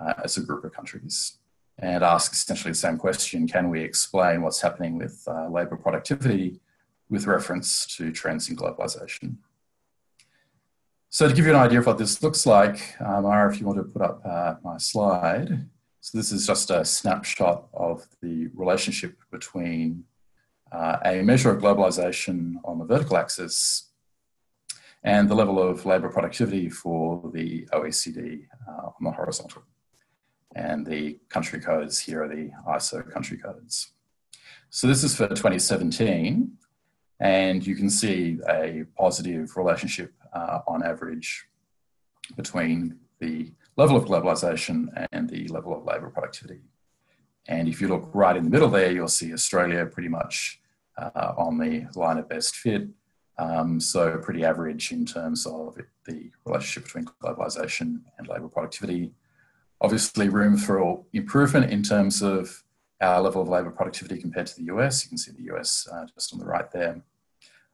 [0.00, 1.38] uh, as a group of countries
[1.78, 6.60] and ask essentially the same question, can we explain what's happening with uh, labor productivity
[7.08, 9.36] with reference to trends in globalization?
[11.10, 13.66] So to give you an idea of what this looks like, um, Mara, if you
[13.66, 15.66] want to put up uh, my slide.
[16.00, 20.04] So this is just a snapshot of the relationship between
[20.70, 23.88] uh, a measure of globalization on the vertical axis
[25.02, 29.62] and the level of labour productivity for the OECD uh, on the horizontal.
[30.54, 33.92] And the country codes here are the ISO country codes.
[34.68, 36.57] So this is for 2017,
[37.20, 41.46] and you can see a positive relationship uh, on average
[42.36, 46.60] between the level of globalization and the level of labour productivity.
[47.46, 50.60] And if you look right in the middle there, you'll see Australia pretty much
[50.96, 52.88] uh, on the line of best fit.
[53.38, 59.12] Um, so pretty average in terms of the relationship between globalization and labour productivity.
[59.80, 62.64] Obviously room for improvement in terms of
[63.00, 65.04] our level of labour productivity compared to the US.
[65.04, 67.02] You can see the US uh, just on the right there.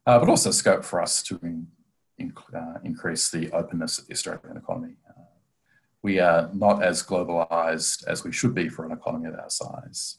[0.07, 4.57] Uh, but also scope for us to inc uh, increase the openness of the Australian
[4.57, 4.95] economy.
[5.09, 5.23] Uh,
[6.03, 10.19] we are not as globalized as we should be for an economy of our size.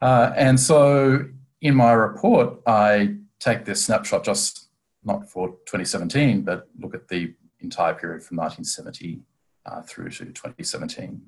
[0.00, 1.26] Uh, and so
[1.60, 4.68] in my report, I take this snapshot just
[5.04, 9.20] not for 2017, but look at the entire period from 1970
[9.66, 11.20] uh, through to 2017.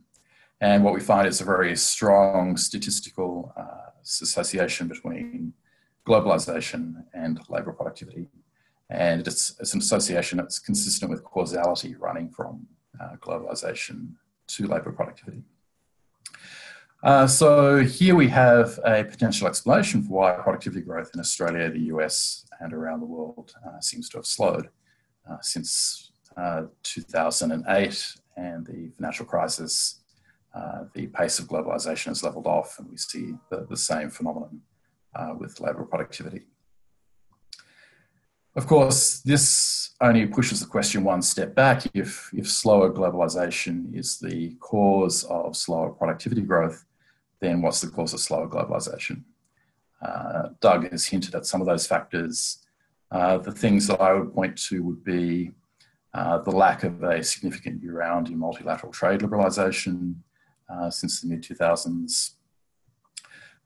[0.61, 5.53] And what we find is a very strong statistical uh, association between
[6.07, 8.29] globalization and labour productivity.
[8.89, 12.67] And it's, it's an association that's consistent with causality running from
[13.01, 14.13] uh, globalization
[14.49, 15.43] to labour productivity.
[17.03, 21.87] Uh, so here we have a potential explanation for why productivity growth in Australia, the
[21.95, 24.71] US, and around the world uh, seems to have slowed
[25.31, 30.01] uh, since uh, 2008 and the financial crisis.
[30.57, 34.61] Uh, the pace of globalization has leveled off, and we see the, the same phenomenon
[35.39, 36.43] with labour productivity.
[38.55, 41.85] Of course, this only pushes the question one step back.
[41.93, 46.87] If, if slower globalization is the cause of slower productivity growth,
[47.41, 49.25] then what's the cause of slower globalization?
[50.01, 52.65] Uh, Doug has hinted at some of those factors.
[53.11, 55.51] Uh, the things that I would point to would be
[56.15, 60.15] uh, the lack of a significant year round in multilateral trade liberalization
[60.69, 62.33] uh, since the mid 2000s,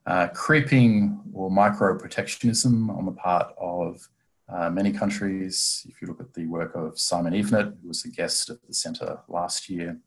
[0.05, 4.07] uh, creeping or micro protectionism on the part of
[4.49, 5.85] uh, many countries.
[5.89, 8.73] If you look at the work of Simon Evenett, who was a guest at the
[8.73, 9.97] centre last year,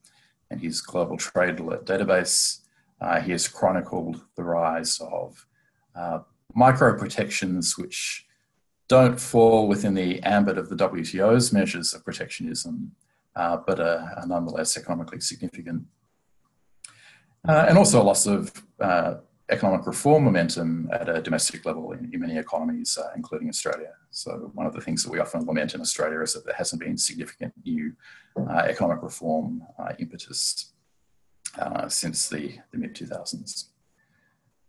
[0.51, 2.61] and his Global Trade Alert database,
[3.01, 5.47] uh, he has chronicled the rise of
[5.95, 6.21] uh,
[6.55, 8.27] micro protections which
[8.89, 12.93] don't fall within the ambit of the WTO's measures of protectionism,
[13.35, 15.85] uh, but are, are, nonetheless economically significant.
[17.47, 19.17] Uh, and also a loss of uh,
[19.51, 23.91] economic reform momentum at a domestic level in, in many economies, uh, including Australia.
[24.11, 26.81] So one of the things that we often lament in Australia is that there hasn't
[26.81, 27.93] been significant new
[28.37, 30.73] uh, economic reform uh, impetus
[31.59, 33.69] uh, since the, the mid 2000s.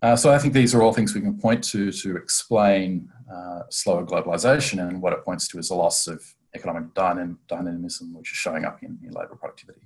[0.02, 3.10] Uh, so I think these are all things we can point to to explain
[3.70, 6.22] slower globalization and what it points to is a loss of
[6.54, 9.82] economic dynam dynamism, which is showing up in, in labour productivity.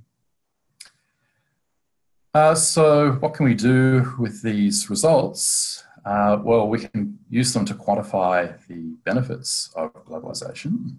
[2.33, 5.83] Uh, so what can we do with these results?
[6.05, 10.97] Uh, well, we can use them to quantify the benefits of globalization.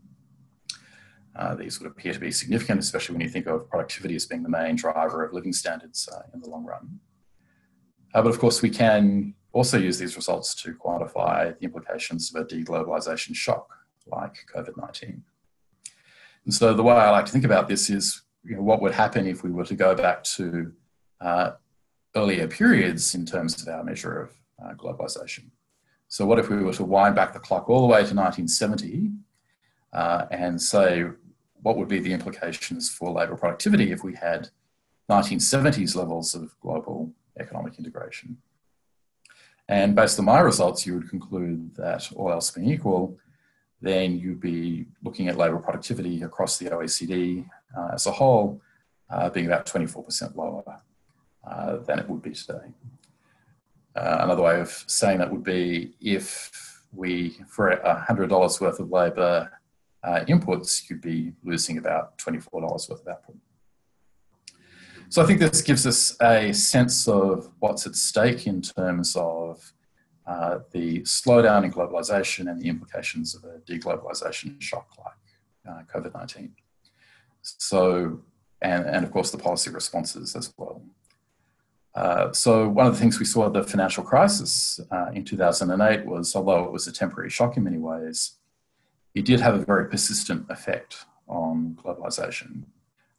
[1.36, 4.42] Uh, these would appear to be significant, especially when you think of productivity as being
[4.42, 6.98] the main driver of living standards uh, in the long run.
[8.12, 12.42] Uh, but of course, we can also use these results to quantify the implications of
[12.42, 13.68] a deglobalization shock
[14.06, 15.22] like COVID 19.
[16.44, 18.92] And so the way I like to think about this is, you know, what would
[18.92, 20.72] happen if we were to go back to
[21.20, 21.52] uh,
[22.16, 24.30] earlier periods in terms of our measure of
[24.64, 25.44] uh, globalization.
[26.09, 29.11] So what if we were to wind back the clock all the way to 1970
[29.92, 31.04] uh, and say,
[31.62, 34.48] what would be the implications for labour productivity if we had
[35.11, 38.38] 1970s levels of global economic integration?
[39.68, 43.16] And based on my results, you would conclude that all else being equal,
[43.80, 48.61] then you'd be looking at labour productivity across the OECD uh, as a whole
[49.11, 50.80] uh, being about 24% lower
[51.44, 52.72] uh, than it would be today.
[53.96, 59.50] Uh, another way of saying that would be if we, for $100 worth of labour
[60.03, 63.37] uh, inputs, you'd be losing about $24 worth of output.
[65.09, 69.72] So I think this gives us a sense of what's at stake in terms of
[70.24, 75.14] uh, the slowdown in globalization and the implications of a deglobalization shock like
[75.68, 76.53] uh, COVID 19.
[77.42, 78.20] So,
[78.62, 80.81] and, and of course, the policy responses as well.
[82.00, 86.06] Uh, so, one of the things we saw at the financial crisis uh, in 2008
[86.06, 88.38] was although it was a temporary shock in many ways,
[89.14, 92.62] it did have a very persistent effect on globalization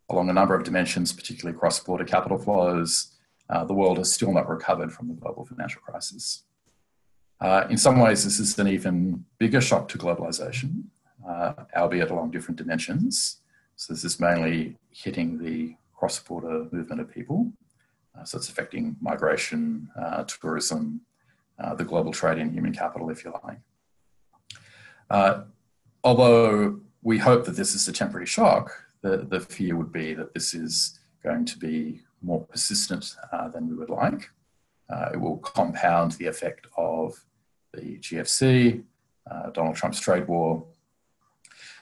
[0.09, 3.11] along a number of dimensions, particularly cross border capital flows.
[3.51, 6.43] Uh, the world has still not recovered from the global financial crisis.
[7.39, 10.85] Uh, in some ways, this is an even bigger shock to globalization,
[11.27, 13.41] uh, albeit along different dimensions.
[13.75, 17.53] So, this is mainly hitting the cross border movement of people.
[18.17, 21.01] Uh, so, it's affecting migration, uh, tourism,
[21.59, 23.59] uh, the global trade in human capital, if you like.
[26.03, 28.71] Although we hope that this is a temporary shock,
[29.01, 33.15] the, the fear would be that this is going to be more persistent
[33.53, 34.31] than we would like.
[35.13, 37.23] It will compound the effect of
[37.71, 38.83] the GFC,
[39.53, 40.65] Donald Trump's trade war.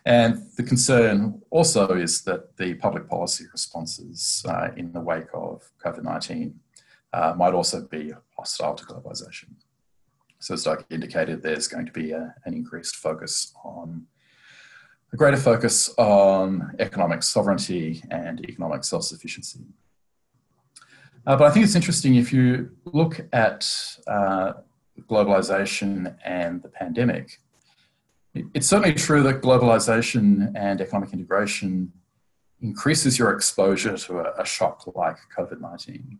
[0.05, 5.69] And the concern also is that the public policy responses uh, in the wake of
[5.83, 6.59] COVID 19
[7.13, 9.49] uh, might also be hostile to globalization.
[10.39, 14.07] So, as Doug indicated, there's going to be a, an increased focus on
[15.11, 19.59] a greater focus on economic sovereignty and economic self sufficiency.
[21.27, 23.69] Uh, but I think it's interesting if you look at
[24.07, 24.53] uh,
[25.09, 27.41] globalization and the pandemic.
[28.53, 31.91] It's certainly true that globalization and economic integration
[32.61, 36.19] increases your exposure to a, a shock like COVID 19.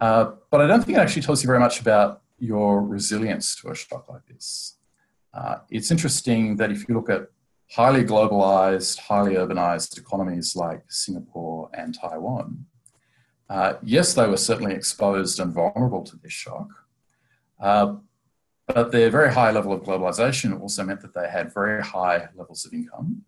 [0.00, 3.70] Uh, but I don't think it actually tells you very much about your resilience to
[3.70, 4.76] a shock like this.
[5.34, 7.28] Uh, it's interesting that if you look at
[7.70, 12.64] highly globalized, highly urbanized economies like Singapore and Taiwan,
[13.50, 16.68] uh, yes, they were certainly exposed and vulnerable to this shock.
[17.58, 17.96] Uh,
[18.74, 22.64] but their very high level of globalization also meant that they had very high levels
[22.66, 23.22] of income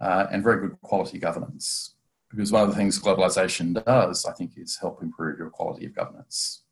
[0.00, 1.94] uh, and very good quality governance.
[2.30, 5.94] Because one of the things globalization does, I think, is help improve your quality of
[5.94, 6.62] governance.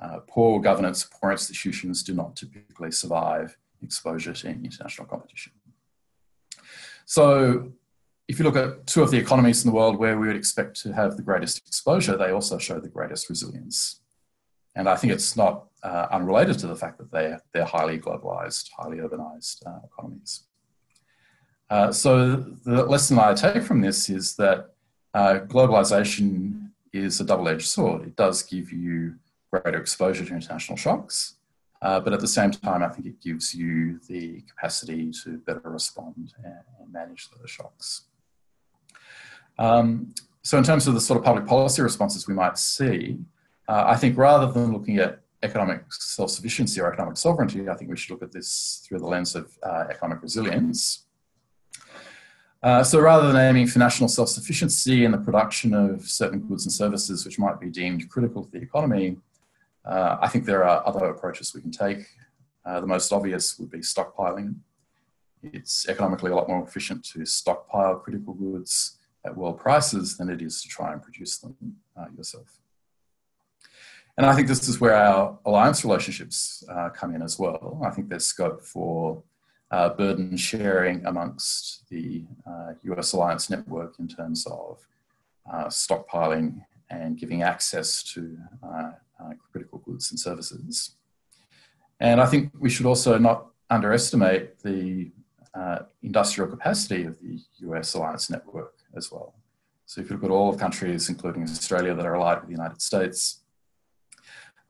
[0.00, 5.52] Uh, poor governance, poor institutions do not typically survive exposure to international competition.
[7.04, 7.72] So
[8.26, 10.80] if you look at two of the economies in the world where we would expect
[10.82, 14.00] to have the greatest exposure, they also show the greatest resilience.
[14.74, 18.70] And I think it's not uh, unrelated to the fact that they're, they're highly globalized,
[18.76, 20.44] highly urbanized uh, economies.
[21.70, 24.74] Uh, so the lesson I take from this is that
[25.14, 28.02] uh, globalization is a double-edged sword.
[28.02, 29.14] It does give you
[29.50, 31.36] greater exposure to international shocks,
[31.80, 35.62] uh, but at the same time, I think it gives you the capacity to better
[35.64, 38.02] respond and, and manage those shocks.
[39.58, 43.18] Um, so in terms of the sort of public policy responses we might see,
[43.68, 47.96] uh, I think rather than looking at economic self-sufficiency or economic sovereignty, I think we
[47.96, 51.06] should look at this through the lens of uh, economic resilience.
[52.62, 56.72] Uh, so rather than aiming for national self-sufficiency in the production of certain goods and
[56.72, 59.16] services which might be deemed critical to the economy,
[59.84, 62.06] uh, I think there are other approaches we can take.
[62.64, 64.54] Uh, the most obvious would be stockpiling.
[65.42, 70.40] It's economically a lot more efficient to stockpile critical goods at world prices than it
[70.40, 71.56] is to try and produce them
[71.96, 72.61] uh, yourself.
[74.16, 77.80] And I think this is where our alliance relationships uh, come in as well.
[77.84, 79.22] I think there's scope for
[79.70, 82.24] uh, burden sharing amongst the
[82.82, 84.86] US uh, alliance network in terms of
[85.68, 88.90] stockpiling and giving access to uh,
[89.50, 90.96] critical goods and services.
[92.00, 95.10] And I think we should also not underestimate the
[95.54, 97.38] uh, industrial capacity of the
[97.68, 99.34] US alliance network as well.
[99.86, 102.56] So if you look at all of countries, including Australia, that are allied with the
[102.56, 103.41] United States,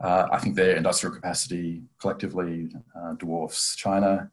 [0.03, 4.31] uh, I think their industrial capacity collectively uh, dwarfs China.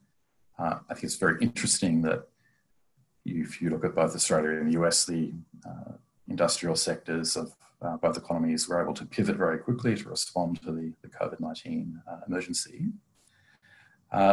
[0.57, 2.27] Uh, I think it's very interesting that
[3.23, 5.31] if you look at both Australia and the US, the
[5.65, 5.93] uh,
[6.27, 10.71] industrial sectors of uh, both economies were able to pivot very quickly to respond to
[10.71, 12.87] the, the COVID 19 uh, emergency.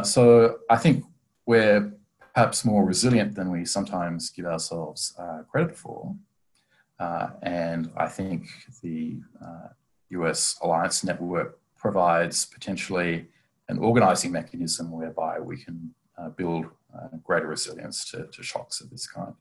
[0.05, 1.05] So I think
[1.45, 1.93] we're
[2.35, 5.15] perhaps more resilient than we sometimes give ourselves
[5.51, 6.15] credit for.
[6.99, 8.49] And I think
[8.83, 9.21] the
[10.11, 13.29] US Alliance Network provides potentially
[13.69, 18.91] an organizing mechanism whereby we can uh, build uh, greater resilience to, to shocks of
[18.91, 19.35] this kind.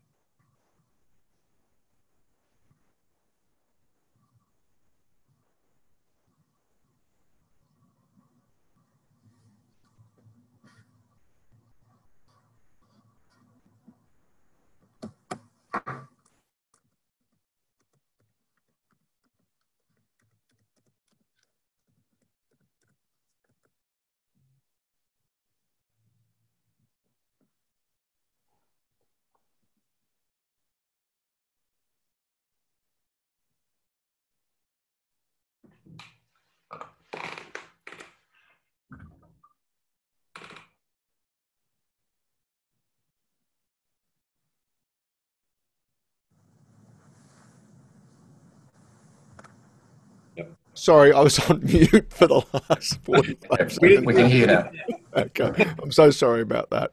[50.76, 54.06] Sorry, I was on mute for the last 45 seconds.
[54.06, 54.70] We can hear now.
[55.16, 56.92] okay, I'm so sorry about that.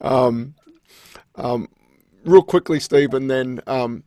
[0.00, 0.54] Um,
[1.36, 1.68] um,
[2.24, 4.04] real quickly, Stephen, then um,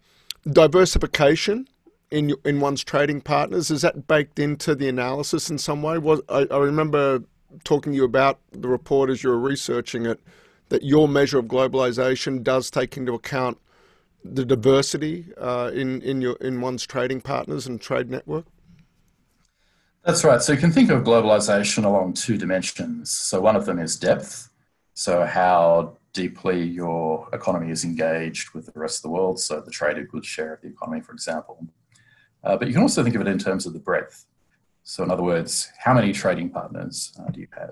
[0.50, 1.68] diversification
[2.12, 5.98] in in one's trading partners is that baked into the analysis in some way?
[5.98, 7.24] Was I, I remember
[7.64, 10.20] talking to you about the report as you were researching it
[10.70, 13.58] that your measure of globalization does take into account
[14.24, 18.46] the diversity uh, in in your in one's trading partners and trade network.
[20.04, 20.42] That's right.
[20.42, 23.10] So you can think of globalization along two dimensions.
[23.10, 24.50] So one of them is depth.
[24.96, 29.40] So how deeply your economy is engaged with the rest of the world.
[29.40, 31.68] So the traded goods share of the economy, for example.
[32.44, 34.26] Uh, but you can also think of it in terms of the breadth.
[34.84, 37.72] So in other words, how many trading partners uh, do you have?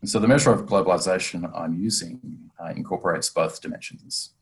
[0.00, 2.20] And so the measure of globalization I'm using
[2.58, 4.34] uh, incorporates both dimensions.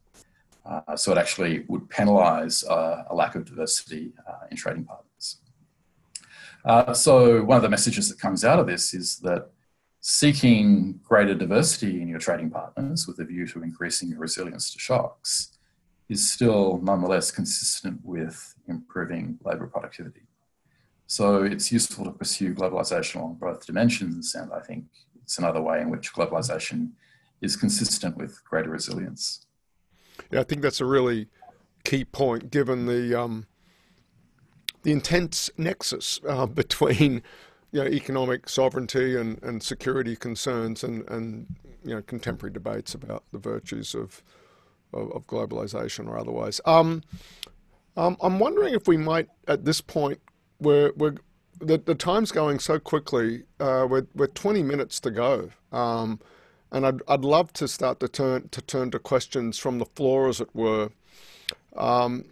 [0.65, 5.14] Uh, so it actually would penalize uh, a lack of diversity uh, in trading partners.
[6.65, 9.51] Uh, so one of the messages that comes out of this is that
[10.01, 14.79] seeking greater diversity in your trading partners with a view to increasing your resilience to
[14.79, 15.59] shocks
[16.09, 20.23] is still nonetheless consistent with improving labour productivity.
[21.07, 24.87] So it's useful to pursue globalisation along both dimensions, and I think
[25.23, 26.91] it's another way in which globalisation
[27.41, 29.47] is consistent with greater resilience.
[30.31, 31.29] Yeah, I think that's a really
[31.85, 33.47] key point given the um,
[34.85, 37.23] the intense nexus uh, between
[37.73, 41.47] you know, economic sovereignty and, and security concerns and, and
[41.85, 44.23] you know, contemporary debates about the virtues of,
[44.93, 46.61] of, of globalization or otherwise.
[46.67, 47.03] Um,
[47.97, 50.21] um, I'm wondering if we might, at this point,
[50.61, 51.17] we're, we're,
[51.61, 55.51] the, the time's going so quickly, uh, we're, we're 20 minutes to go.
[55.73, 56.21] Um,
[56.71, 60.29] and I'd, I'd love to start to turn to turn to questions from the floor,
[60.29, 60.91] as it were.
[61.77, 62.25] Um,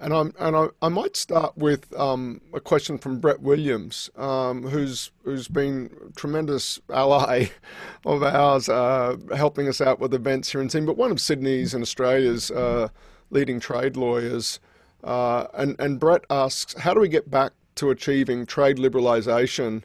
[0.00, 4.62] and, I'm, and I, I might start with um, a question from Brett Williams, um,
[4.62, 7.46] who's who's been a tremendous ally
[8.04, 11.74] of ours, uh, helping us out with events here in Sydney, but one of Sydney's
[11.74, 12.88] and Australia's uh,
[13.30, 14.60] leading trade lawyers.
[15.02, 19.82] Uh, and, and Brett asks, how do we get back to achieving trade liberalisation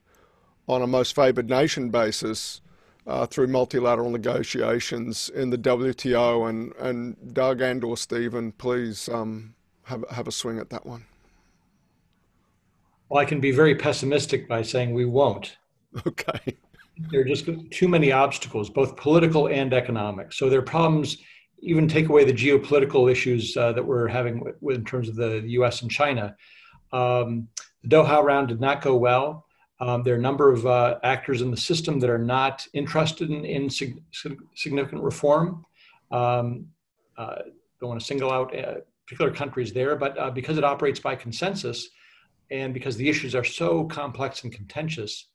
[0.68, 2.61] on a most favoured nation basis
[3.05, 6.49] uh, through multilateral negotiations in the WTO?
[6.49, 9.53] And, and Doug and or Stephen, please um,
[9.84, 11.06] have, have a swing at that one?
[13.10, 15.58] Well, I can be very pessimistic by saying we won't.
[16.08, 16.58] Okay.
[17.12, 20.34] There are just too many obstacles, both political and economic.
[20.34, 21.18] So there are problems,
[21.60, 25.16] even take away the geopolitical issues uh, that we're having with, with, in terms of
[25.16, 26.36] the US and China.
[26.92, 27.48] Um,
[27.84, 29.46] the Doha round did not go well.
[29.80, 33.30] Um, there are a number of uh, actors in the system that are not interested
[33.30, 34.02] in, in sig-
[34.56, 35.66] significant reform.
[36.12, 36.68] Um,
[37.18, 37.40] uh,
[37.80, 38.76] don't want to single out uh,
[39.06, 41.89] particular countries there, but uh, because it operates by consensus
[42.51, 45.28] and because the issues are so complex and contentious,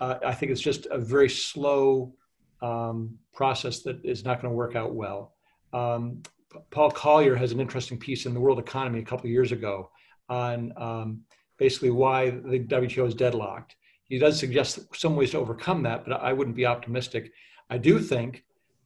[0.00, 2.14] uh, I think it's just a very slow
[2.62, 5.34] um, process that is not going to work out well.
[5.72, 6.22] Um,
[6.70, 9.90] Paul Collier has an interesting piece in the World Economy a couple of years ago
[10.28, 11.20] on um,
[11.58, 13.76] basically why the WTO is deadlocked.
[14.04, 17.32] He does suggest some ways to overcome that, but I wouldn't be optimistic.
[17.70, 18.44] I do think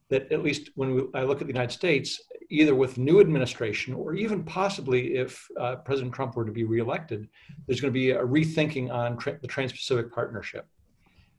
[0.09, 3.93] that at least when we, I look at the United States, either with new administration
[3.93, 7.27] or even possibly if uh, President Trump were to be reelected,
[7.67, 10.67] there's going to be a rethinking on tra- the Trans-Pacific Partnership.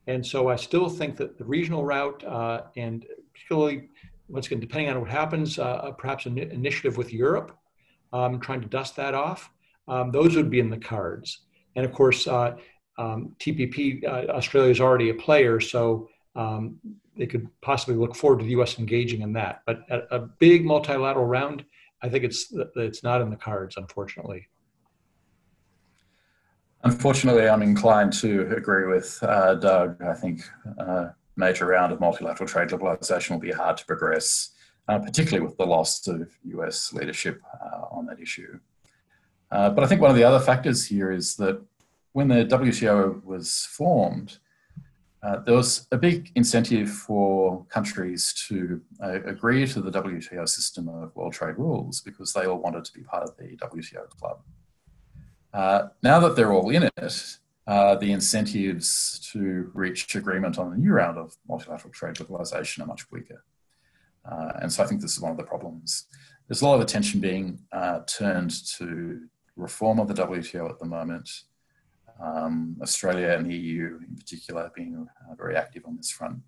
[0.06, 3.88] And so I still think that the regional route uh, and particularly
[4.30, 7.56] once again, depending on what happens, uh, perhaps an initiative with Europe,
[8.12, 9.50] um, trying to dust that off.
[9.88, 11.46] Um, those would be in the cards.
[11.76, 12.56] And of course, uh,
[12.98, 16.76] um, TPP, uh, Australia is already a player, so um,
[17.20, 18.78] they could possibly look forward to the U.S.
[18.78, 19.60] engaging in that.
[19.66, 21.66] But a, big multilateral round,
[22.02, 24.48] I think it's it's not in the cards, unfortunately.
[26.82, 30.02] Unfortunately, I'm inclined to agree with uh, Doug.
[30.02, 30.40] I think
[30.78, 34.52] a uh, major round of multilateral trade liberalization will be hard to progress,
[34.88, 38.58] uh, particularly with the loss of US leadership uh, on that issue.
[39.50, 41.62] Uh, but I think one of the other factors here is that
[42.12, 44.38] when the WTO was formed,
[45.22, 50.88] uh, there was a big incentive for countries to uh, agree to the WTO system
[50.88, 54.40] of world trade rules because they all wanted to be part of the WTO club.
[55.52, 60.76] Uh, now that they're all in it, uh, the incentives to reach agreement on a
[60.76, 63.44] new round of multilateral trade liberalisation are much weaker.
[64.24, 66.06] Uh, and so I think this is one of the problems.
[66.48, 69.20] There's a lot of attention being uh, turned to
[69.56, 71.28] reform of the WTO at the moment.
[72.22, 76.40] Um, Australia and the EU in particular being uh, very active on this front.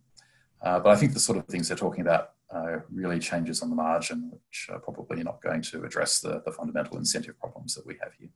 [0.60, 3.70] Uh, but I think the sort of things they're talking about uh, really changes on
[3.70, 7.86] the margin, which are probably not going to address the, the fundamental incentive problems that
[7.86, 8.28] we have here.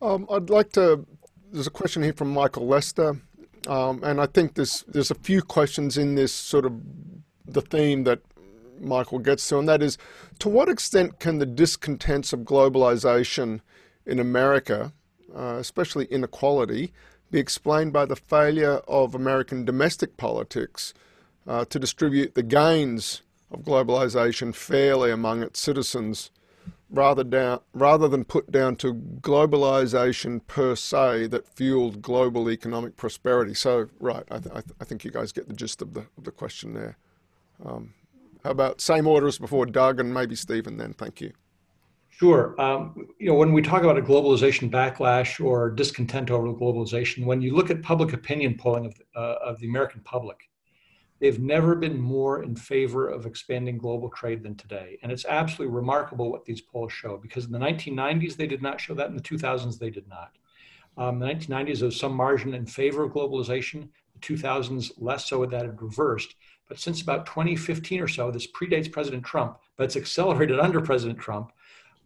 [0.00, 1.04] Um, I'd like to.
[1.50, 3.20] There's a question here from Michael Lester,
[3.66, 6.80] um, and I think there's there's a few questions in this sort of
[7.46, 8.20] the theme that
[8.80, 9.98] Michael gets to, and that is,
[10.40, 13.60] to what extent can the discontents of globalization
[14.06, 14.92] in America,
[15.34, 16.92] uh, especially inequality,
[17.30, 20.94] be explained by the failure of American domestic politics
[21.46, 26.30] uh, to distribute the gains of globalization fairly among its citizens
[26.90, 33.54] rather, down, rather than put down to globalization per se that fueled global economic prosperity.
[33.54, 36.06] So, right, I, th- I, th- I think you guys get the gist of the,
[36.16, 36.96] of the question there.
[37.64, 37.94] Um,
[38.44, 40.92] how about same order as before, Doug, and maybe Stephen then?
[40.92, 41.32] Thank you.
[42.16, 42.60] Sure.
[42.60, 47.42] Um, you know, when we talk about a globalization backlash or discontent over globalization, when
[47.42, 50.48] you look at public opinion polling of, uh, of the American public,
[51.20, 54.98] They've never been more in favor of expanding global trade than today.
[55.02, 58.80] And it's absolutely remarkable what these polls show because in the 1990s, they did not
[58.80, 59.08] show that.
[59.08, 60.32] In the 2000s, they did not.
[60.98, 63.88] Um, the 1990s, there was some margin in favor of globalization.
[64.12, 66.34] The 2000s, less so, that had reversed.
[66.68, 71.18] But since about 2015 or so, this predates President Trump, but it's accelerated under President
[71.18, 71.52] Trump.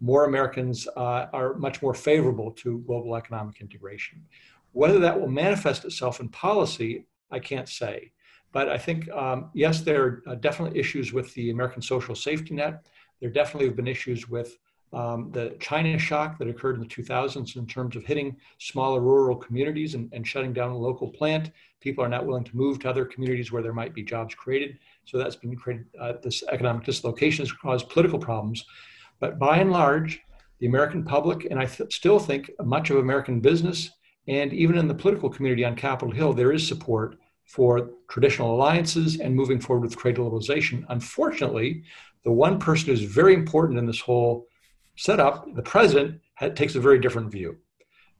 [0.00, 4.24] More Americans uh, are much more favorable to global economic integration.
[4.72, 8.12] Whether that will manifest itself in policy, I can't say.
[8.52, 12.54] But I think, um, yes, there are uh, definitely issues with the American social safety
[12.54, 12.86] net.
[13.20, 14.56] There definitely have been issues with
[14.92, 19.36] um, the China shock that occurred in the 2000s in terms of hitting smaller rural
[19.36, 21.50] communities and, and shutting down a local plant.
[21.80, 24.78] People are not willing to move to other communities where there might be jobs created.
[25.04, 28.64] So that's been created, uh, this economic dislocation has caused political problems.
[29.20, 30.20] But by and large,
[30.60, 33.90] the American public, and I th- still think much of American business,
[34.26, 37.16] and even in the political community on Capitol Hill, there is support
[37.46, 40.84] for traditional alliances and moving forward with trade liberalization.
[40.88, 41.82] Unfortunately,
[42.24, 44.46] the one person who's very important in this whole
[44.96, 46.20] setup, the president,
[46.54, 47.56] takes a very different view.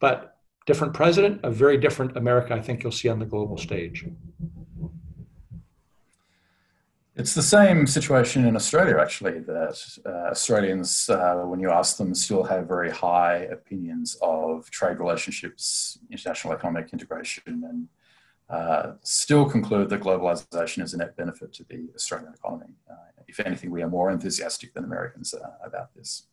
[0.00, 0.36] But
[0.66, 4.06] different president, a very different America, I think you'll see on the global stage.
[7.18, 12.14] It's the same situation in Australia, actually, that uh, Australians, uh, when you ask them,
[12.14, 17.88] still have very high opinions of trade relationships, international economic integration, and
[18.48, 22.72] uh, still conclude that globalization is a net benefit to the Australian economy.
[22.88, 22.94] Uh,
[23.26, 26.28] if anything, we are more enthusiastic than Americans uh, about this.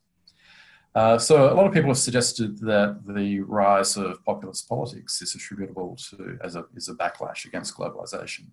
[0.94, 5.34] Uh, so a lot of people have suggested that the rise of populist politics is
[5.34, 8.44] attributable to as a, is a backlash against globalization.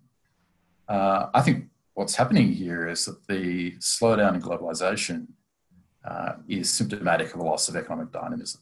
[0.88, 5.28] I think what's happening here is that the slowdown in globalization
[6.48, 8.60] is symptomatic of a loss of economic dynamism.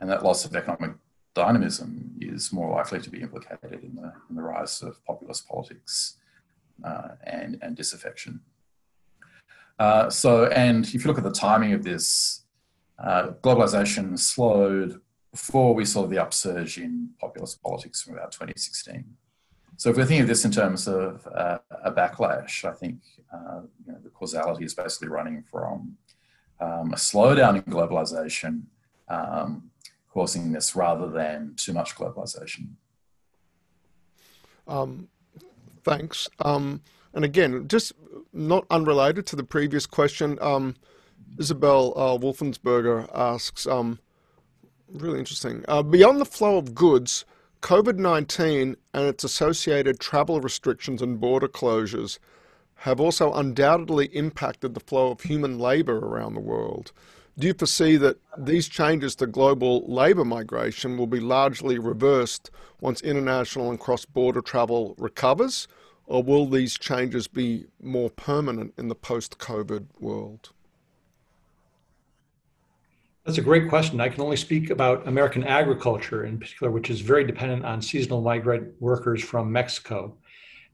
[0.00, 0.96] And that loss of economic
[1.34, 6.16] dynamism is more likely to be implicated in the, in the rise of populist politics
[6.84, 8.40] uh, and, and disaffection.
[9.78, 12.42] Uh, so, and if you look at the timing of this,
[12.98, 15.00] uh, globalization slowed
[15.30, 19.04] before we saw the upsurge in populist politics from about 2016.
[19.76, 22.98] So, if we're thinking of this in terms of uh, a backlash, I think
[23.32, 25.96] uh, you know, the causality is basically running from
[26.60, 28.62] um, a slowdown in globalization
[29.08, 29.70] um,
[30.12, 32.68] causing this rather than too much globalization.
[34.68, 35.08] Um,
[35.82, 36.28] thanks.
[36.40, 36.82] Um,
[37.14, 37.92] and again, just
[38.32, 40.76] not unrelated to the previous question, um,
[41.38, 43.98] Isabel uh, Wolfensberger asks, um,
[44.92, 47.24] really interesting, uh, beyond the flow of goods,
[47.62, 52.18] COVID 19 and its associated travel restrictions and border closures
[52.74, 56.90] have also undoubtedly impacted the flow of human labor around the world.
[57.38, 62.50] Do you foresee that these changes to global labor migration will be largely reversed
[62.80, 65.68] once international and cross border travel recovers?
[66.06, 70.50] Or will these changes be more permanent in the post COVID world?
[73.24, 74.00] That's a great question.
[74.00, 78.20] I can only speak about American agriculture in particular, which is very dependent on seasonal
[78.20, 80.16] migrant workers from Mexico.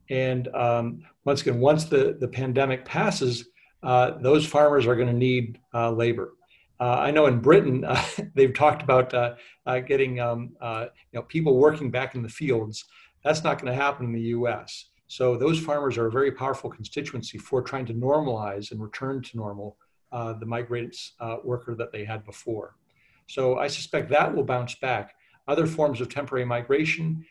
[0.09, 3.49] And um, once again, once the, the pandemic passes,
[3.83, 6.33] uh, those farmers are going to need uh, labor.
[6.79, 9.35] Uh, I know in Britain uh, they've talked about uh,
[9.67, 12.85] uh, getting um, you know people working back in the fields.
[13.23, 14.85] That's not going to happen in the U.S.
[15.07, 19.37] So those farmers are a very powerful constituency for trying to normalize and return to
[19.37, 19.77] normal
[20.11, 20.95] the migrant
[21.43, 22.75] worker that they had before.
[23.27, 25.15] So I suspect that will bounce back.
[25.47, 27.25] Other forms of temporary migration,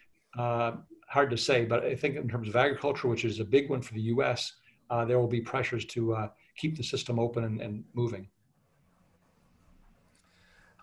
[1.09, 3.83] hard to say, but I think in terms of agriculture, which is a big one
[3.83, 4.53] for the U.S.,
[4.91, 8.29] uh, there will be pressures to uh, keep the system open and, and, moving.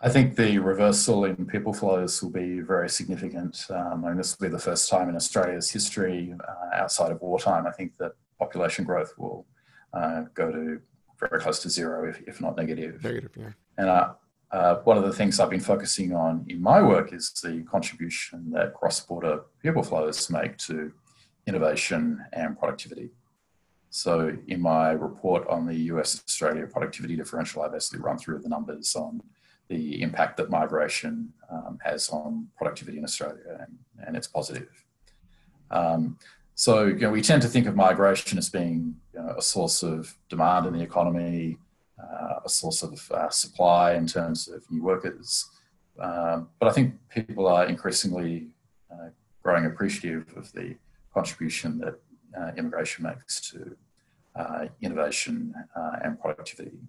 [0.01, 3.65] I think the reversal in people flows will be very significant.
[3.69, 7.65] Um, and this will be the first time in Australia's history uh, outside of wartime.
[7.65, 9.45] I think that population growth will
[9.93, 10.79] uh, go to
[11.19, 13.03] very close to zero, if, if not negative.
[13.03, 13.49] Negative, yeah.
[13.77, 14.13] And uh,
[14.51, 18.51] uh, one of the things I've been focusing on in my work is the contribution
[18.51, 20.91] that cross-border people flows make to
[21.47, 23.09] innovation and productivity.
[23.89, 28.49] So in my report on the US Australia productivity differential, I basically run through the
[28.49, 29.21] numbers on
[29.69, 34.69] the impact that migration um, has on productivity in Australia, and, and it's positive.
[35.71, 36.17] Um,
[36.55, 39.83] so you know, we tend to think of migration as being you know, a source
[39.83, 41.57] of demand in the economy,
[42.01, 45.49] uh, a source of uh, supply in terms of new workers.
[45.99, 48.47] Um, but I think people are increasingly
[48.89, 49.09] uh,
[49.43, 50.75] growing appreciative of the
[51.13, 51.99] contribution that
[52.39, 53.75] uh, immigration makes to
[54.35, 56.79] uh, innovation uh, and productivity.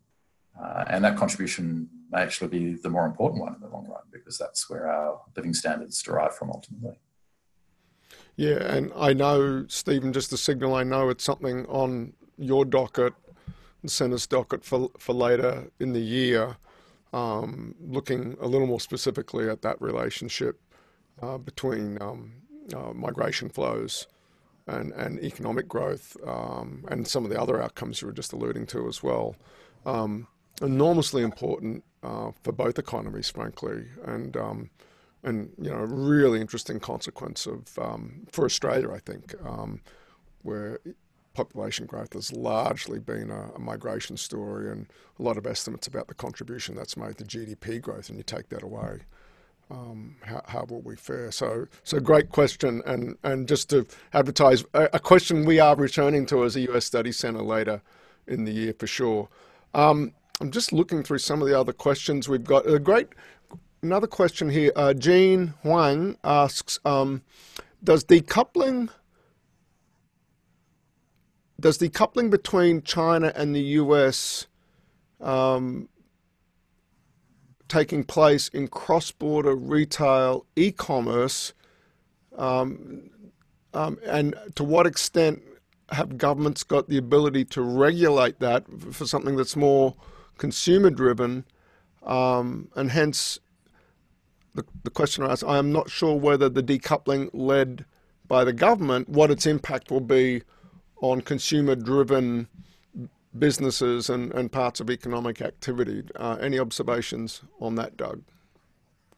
[0.88, 4.38] and that contribution may actually be the more important one in the long run because
[4.38, 6.98] that's where our living standards derive from ultimately.
[8.36, 13.14] Yeah, and I know, Stephen, just a signal, I know it's something on your docket
[13.86, 16.56] the Centre's docket for, for later in the year,
[17.12, 20.60] um, looking a little more specifically at that relationship
[21.22, 22.32] uh, between um,
[22.74, 24.06] uh, migration flows
[24.66, 28.66] and, and economic growth um, and some of the other outcomes you were just alluding
[28.66, 29.36] to as well.
[29.86, 30.26] Um,
[30.60, 34.70] enormously important uh, for both economies, frankly, and um,
[35.22, 39.34] and you know, a really interesting consequence of um, for Australia, I think,
[40.42, 40.78] where
[41.36, 44.86] population growth has largely been a, a, migration story, and
[45.18, 48.08] a lot of estimates about the contribution that's made to GDP growth.
[48.08, 49.00] And you take that away,
[49.70, 51.30] um, how, how, will we fare?
[51.30, 56.24] So, so great question, and and just to advertise a, a, question we are returning
[56.26, 57.82] to as a US Study Centre later
[58.26, 59.28] in the year for sure.
[59.74, 62.68] Um, I'm just looking through some of the other questions we've got.
[62.68, 63.08] A great
[63.86, 64.72] another question here.
[64.74, 67.22] Uh, Jean Huang asks, um,
[67.82, 68.90] does decoupling
[71.58, 74.46] does the coupling between China and the US
[75.22, 75.88] um,
[77.68, 81.54] taking place in cross-border retail e-commerce,
[82.36, 83.08] um,
[83.72, 85.40] um, and to what extent
[85.90, 89.94] have governments got the ability to regulate that for something that's more
[90.36, 91.44] consumer-driven,
[92.04, 93.38] um, and hence
[94.56, 97.84] the, the question I ask, I am not sure whether the decoupling led
[98.26, 100.42] by the government, what its impact will be
[101.00, 102.48] on consumer driven
[103.38, 106.02] businesses and, and parts of economic activity.
[106.16, 108.22] Uh, any observations on that, Doug?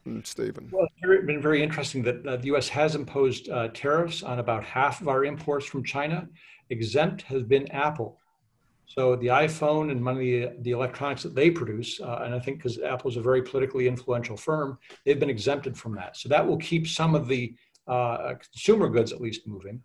[0.05, 0.69] And Stephen.
[0.71, 2.67] Well, it's been very interesting that uh, the U.S.
[2.69, 6.27] has imposed uh, tariffs on about half of our imports from China.
[6.69, 8.18] Exempt has been Apple.
[8.89, 12.57] So the iPhone and many of the, electronics that they produce, uh, and I think
[12.57, 16.17] because Apple is a very politically influential firm, they've been exempted from that.
[16.17, 17.55] So that will keep some of the
[17.87, 19.81] uh, consumer goods at least moving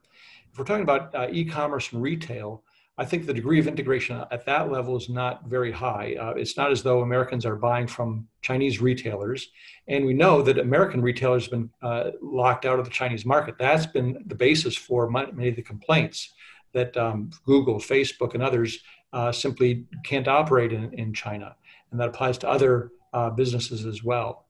[0.54, 2.62] if we're talking about uh, e-commerce and retail,
[2.96, 6.14] I think the degree of integration at that level is not very high.
[6.14, 9.48] Uh, it's not as though Americans are buying from Chinese retailers.
[9.88, 13.56] And we know that American retailers have been uh, locked out of the Chinese market.
[13.58, 16.32] That's been the basis for many of the complaints
[16.74, 18.78] that um, Google, Facebook, and others
[19.12, 21.56] uh, simply can't operate in, in China.
[21.90, 24.46] And that applies to other uh, businesses as well.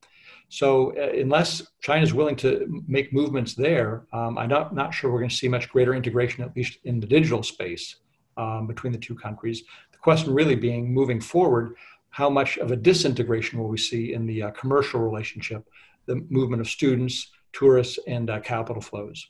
[0.48, 5.10] So uh, unless China is willing to make movements there, um, I'm not, not sure
[5.10, 7.96] we're going to see much greater integration, at least in the digital space,
[8.36, 9.64] um, between the two countries.
[9.92, 11.74] The question really being, moving forward,
[12.10, 15.68] how much of a disintegration will we see in the uh, commercial relationship,
[16.06, 19.26] the movement of students, tourists, and uh, capital flows?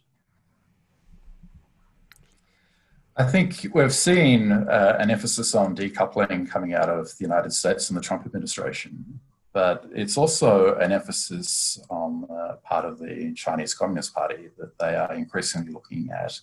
[3.17, 7.89] I think we've seen uh, an emphasis on decoupling coming out of the United States
[7.89, 9.21] and the Trump administration,
[9.53, 14.97] but it's also an emphasis on uh, part of the Chinese Communist Party that they
[14.97, 16.41] are increasingly looking at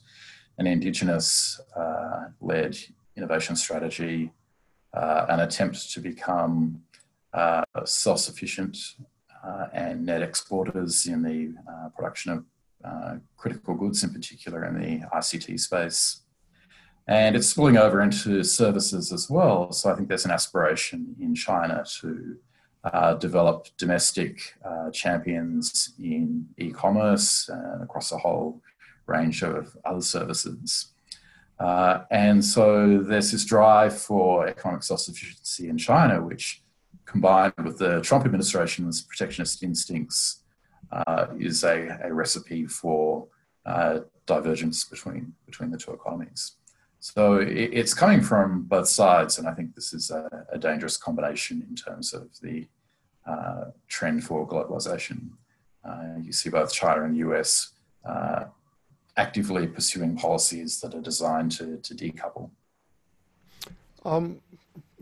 [0.60, 2.78] an indigenous uh, led
[3.18, 4.32] innovation strategy,
[4.94, 6.82] uh, an attempt to become
[7.34, 8.78] uh, self sufficient
[9.46, 11.54] uh, and net exporters in the
[11.98, 16.21] production of critical goods, in particular in the ICT space.
[17.08, 19.72] And it's spilling over into services as well.
[19.72, 22.38] So I think there's an aspiration in China to
[22.84, 28.62] uh, develop domestic uh, champions in e commerce and across a whole
[29.08, 30.88] range of other services.
[31.60, 36.64] Uh, and so there's this drive for economic self sufficiency in China, which
[37.06, 40.44] combined with the Trump administration's protectionist instincts
[40.92, 43.28] uh, is a, a, recipe for
[43.66, 46.54] uh, divergence between, between the two economies.
[47.04, 51.66] So it's coming from both sides, and I think this is a, a dangerous combination
[51.68, 52.68] in terms of the
[53.26, 55.32] uh, trend for globalization.
[55.84, 57.72] Uh, you see both China and US
[58.08, 58.44] uh,
[59.18, 62.52] actively pursuing policies that are designed to, to decouple.
[64.06, 64.40] Um,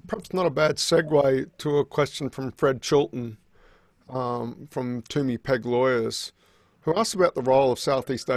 [0.08, 3.38] perhaps not a bad segue to a question from Fred Chilton
[4.08, 6.32] um, from Toomey Peg Lawyers,
[6.84, 8.30] who asked about the role of Southeast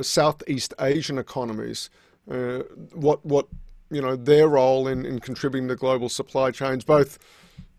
[0.00, 1.90] Southeast Asian economies
[2.30, 2.60] uh,
[2.92, 3.46] what what
[3.90, 7.18] you know their role in, in contributing to global supply chains, both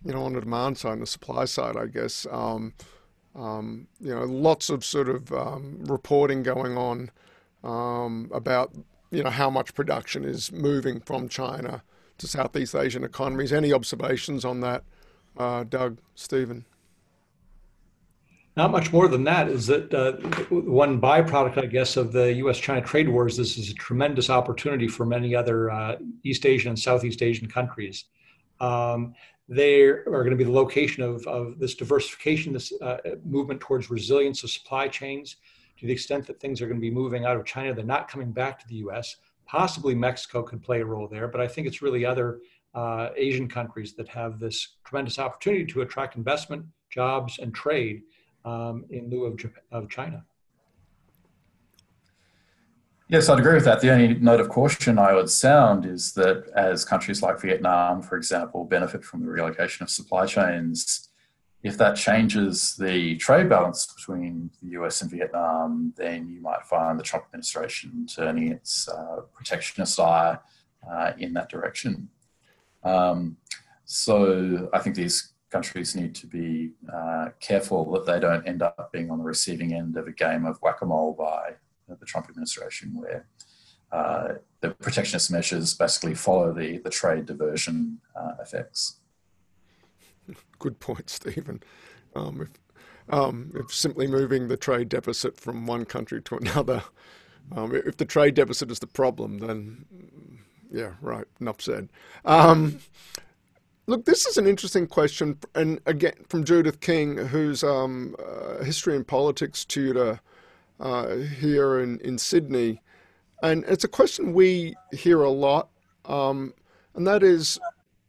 [0.05, 2.25] you know on the demand side and the supply side, I guess.
[2.29, 2.73] Um,
[3.33, 7.11] um, you know, lots of sort of um, reporting going on
[7.63, 8.73] um, about
[9.09, 11.83] you know how much production is moving from China
[12.17, 13.53] to Southeast Asian economies.
[13.53, 14.83] Any observations on that,
[15.37, 16.65] uh, Doug, Stephen?
[18.57, 20.13] Not much more than that is that uh,
[20.49, 24.89] one byproduct, I guess, of the US China trade wars, this is a tremendous opportunity
[24.89, 28.05] for many other uh, East Asian and Southeast Asian countries.
[28.59, 29.13] Um,
[29.47, 33.89] they are going to be the location of, of this diversification, this uh, movement towards
[33.89, 35.37] resilience of supply chains.
[35.79, 38.07] To the extent that things are going to be moving out of China, they're not
[38.07, 39.15] coming back to the US.
[39.47, 42.41] Possibly Mexico could play a role there, but I think it's really other
[42.75, 48.03] uh, Asian countries that have this tremendous opportunity to attract investment, jobs, and trade
[48.45, 49.39] um, in lieu of,
[49.71, 50.25] of China.
[53.11, 53.81] Yes, I'd agree with that.
[53.81, 58.15] The only note of caution I would sound is that as countries like Vietnam, for
[58.15, 61.09] example, benefit from the relocation of supply chains,
[61.61, 66.97] if that changes the trade balance between the US and Vietnam, then you might find
[66.97, 70.37] the Trump administration turning its uh, protectionist eye
[70.89, 72.07] uh, in that direction.
[72.81, 73.35] Um,
[73.83, 78.89] so I think these countries need to be uh, careful that they don't end up
[78.91, 81.53] being on the receiving end of a game of whack-a-mole by
[81.99, 83.27] the Trump administration, where
[83.91, 88.97] uh, the protectionist measures basically follow the, the trade diversion uh, effects.
[90.59, 91.61] Good point, Stephen.
[92.15, 96.83] Um, if, um, if simply moving the trade deficit from one country to another,
[97.53, 99.85] um, if the trade deficit is the problem, then
[100.71, 101.89] yeah, right, enough said.
[102.23, 102.79] Um,
[103.91, 108.95] Look, this is an interesting question, and again from Judith King, who's um, a history
[108.95, 110.21] and politics tutor
[110.79, 112.81] uh, here in, in Sydney,
[113.43, 115.67] and it's a question we hear a lot,
[116.05, 116.53] um,
[116.95, 117.59] and that is,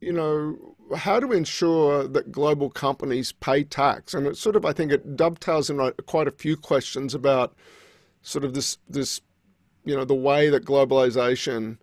[0.01, 0.57] you know,
[0.97, 5.17] how to ensure that global companies pay tax, and it sort of I think it
[5.17, 7.57] dovetails in quite a few questions about
[8.23, 9.21] sort of this this,
[9.85, 11.79] you know, the way that globalization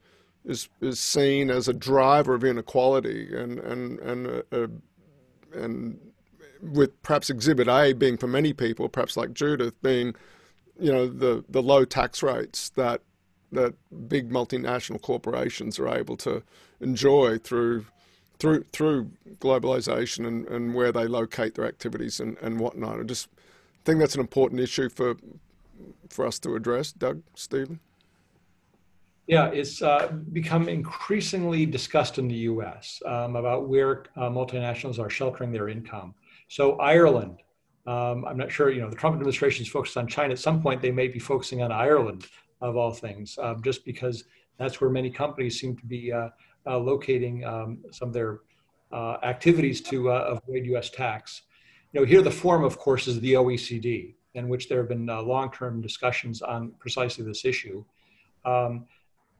[0.45, 4.67] is is seen as a driver of inequality, and and and uh, uh,
[5.53, 5.99] and
[6.61, 10.15] with perhaps Exhibit A being for many people, perhaps like Judith, being
[10.79, 13.01] you know the the low tax rates that
[13.51, 13.73] that
[14.07, 16.43] big multinational corporations are able to
[16.79, 17.85] enjoy through
[18.39, 22.99] through through globalization and, and where they locate their activities and, and whatnot.
[22.99, 23.27] I just
[23.83, 25.15] think that's an important issue for
[26.09, 26.91] for us to address.
[26.91, 27.79] Doug, Stephen.
[29.29, 35.07] Yeah, it's uh, become increasingly discussed in the US um, about where uh, multinationals are
[35.07, 36.15] sheltering their income.
[36.47, 37.43] So, Ireland,
[37.85, 40.31] um, I'm not sure, you know, the Trump administration is focused on China.
[40.31, 42.25] At some point, they may be focusing on Ireland,
[42.59, 44.23] of all things, um, just because
[44.57, 46.29] that's where many companies seem to be uh,
[46.65, 48.39] uh locating um, some of their
[48.91, 51.43] uh, activities to uh, avoid US tax.
[51.93, 55.05] You know, here the forum, of course, is the OECD, in which there have been
[55.05, 57.85] long term discussions on precisely this issue.
[58.43, 58.87] Um,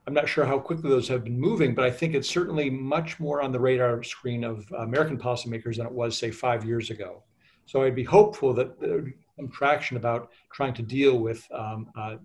[0.10, 3.20] I'm not sure how quickly those have been moving, but I think it's certainly much
[3.20, 7.22] more on the radar screen of American policymakers than it was, say, five years ago.
[7.68, 11.48] So I'd be hopeful that there would be some traction about trying to deal with
[11.54, 12.16] um, uh,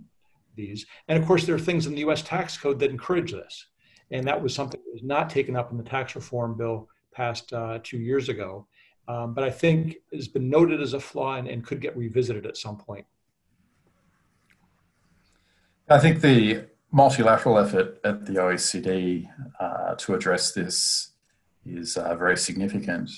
[0.56, 0.86] these.
[1.08, 3.66] And of course, there are things in the US tax code that encourage this.
[4.10, 7.52] And that was something that was not taken up in the tax reform bill passed
[7.52, 8.66] uh, two years ago.
[9.08, 11.94] Um, but I think it has been noted as a flaw and, and could get
[11.94, 13.04] revisited at some point.
[15.90, 16.64] I think the
[16.94, 19.28] multilateral effort at the OECD
[19.58, 21.10] uh, to address this
[21.66, 23.10] is uh, very significant.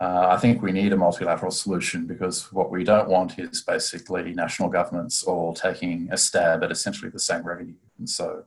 [0.00, 4.32] Uh, I think we need a multilateral solution because what we don't want is basically
[4.34, 7.76] national governments all taking a stab at essentially the same revenue.
[7.98, 8.42] And so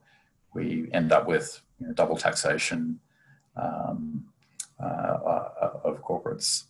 [0.53, 2.99] we end up with you know, double taxation
[3.55, 4.25] um,
[4.77, 6.65] uh, uh, of corporates.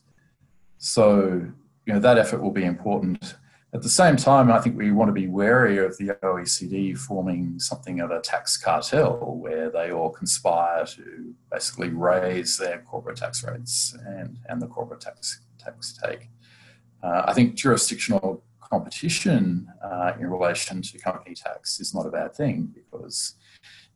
[0.78, 1.42] So,
[1.88, 3.34] you know, that effort will be important.
[3.76, 7.60] At the same time, I think we want to be wary of the OECD forming
[7.60, 13.44] something of a tax cartel where they all conspire to basically raise their corporate tax
[13.44, 16.30] rates and, and the corporate tax, tax take.
[17.04, 22.34] Uh, I think jurisdictional competition uh, in relation to company tax is not a bad
[22.34, 23.34] thing because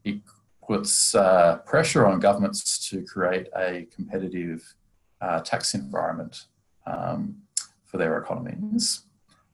[0.03, 0.19] it
[0.67, 4.75] puts uh, pressure on governments to create a competitive
[5.21, 6.47] uh, tax environment
[6.85, 7.37] um,
[7.85, 9.03] for their economies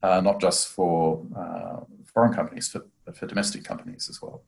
[0.06, 2.86] uh, not just for uh, foreign companies, but,
[3.18, 4.42] for domestic companies as well.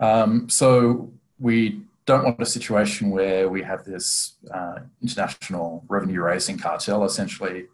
[0.00, 6.58] Um, so we don't want a situation where we have this uh, international revenue raising
[6.58, 7.04] cartel.
[7.04, 7.66] Essentially,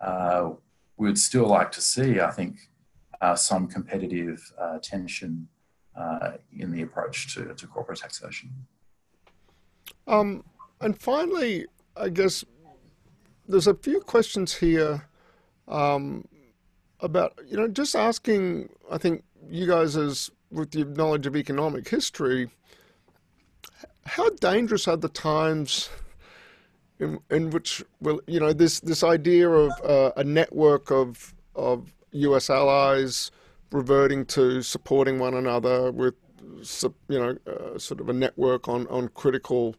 [0.00, 0.50] uh,
[0.96, 2.54] we'd still like to see, I think,
[3.20, 5.48] uh, some competitive uh, tension
[6.52, 8.50] in the approach to, to corporate taxation.
[10.06, 10.44] Um,
[10.80, 12.44] and finally, I guess
[13.48, 15.08] there's a few questions here
[15.68, 16.26] um,
[17.00, 18.70] about you know just asking.
[18.90, 22.50] I think you guys, as with your knowledge of economic history,
[24.04, 25.90] how dangerous are the times
[26.98, 31.92] in, in which well you know this this idea of uh, a network of of
[32.12, 32.50] U.S.
[32.50, 33.30] allies
[33.72, 36.14] reverting to supporting one another with
[37.08, 39.76] you know uh, sort of a network on on critical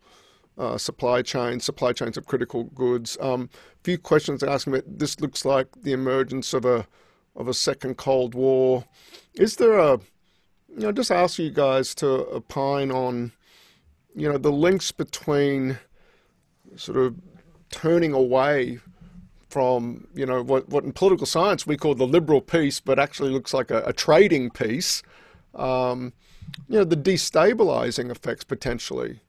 [0.57, 3.17] uh, supply chains, supply chains of critical goods.
[3.21, 3.49] Um,
[3.83, 4.81] few questions asking me.
[4.85, 6.87] This looks like the emergence of a
[7.35, 8.85] of a second Cold War.
[9.35, 9.99] Is there a
[10.69, 13.31] you know just ask you guys to opine on
[14.15, 15.77] you know the links between
[16.75, 17.15] sort of
[17.69, 18.79] turning away
[19.49, 23.29] from you know what what in political science we call the liberal peace, but actually
[23.29, 25.03] looks like a, a trading peace.
[25.53, 26.13] Um,
[26.67, 29.21] you know the destabilizing effects potentially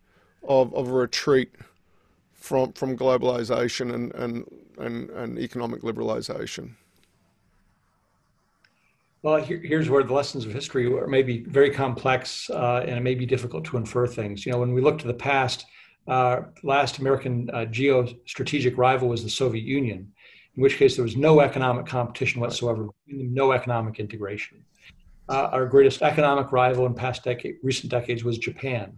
[0.46, 1.54] of, of a retreat
[2.32, 4.44] from from globalization and, and,
[4.78, 6.74] and, and economic liberalization?
[9.22, 13.02] Well, here, here's where the lessons of history are maybe very complex uh, and it
[13.02, 14.46] may be difficult to infer things.
[14.46, 15.66] You know, when we look to the past,
[16.06, 20.12] uh, last American uh, geostrategic rival was the Soviet Union,
[20.56, 24.64] in which case there was no economic competition whatsoever, no economic integration.
[25.28, 28.96] Uh, our greatest economic rival in past decade, recent decades was Japan,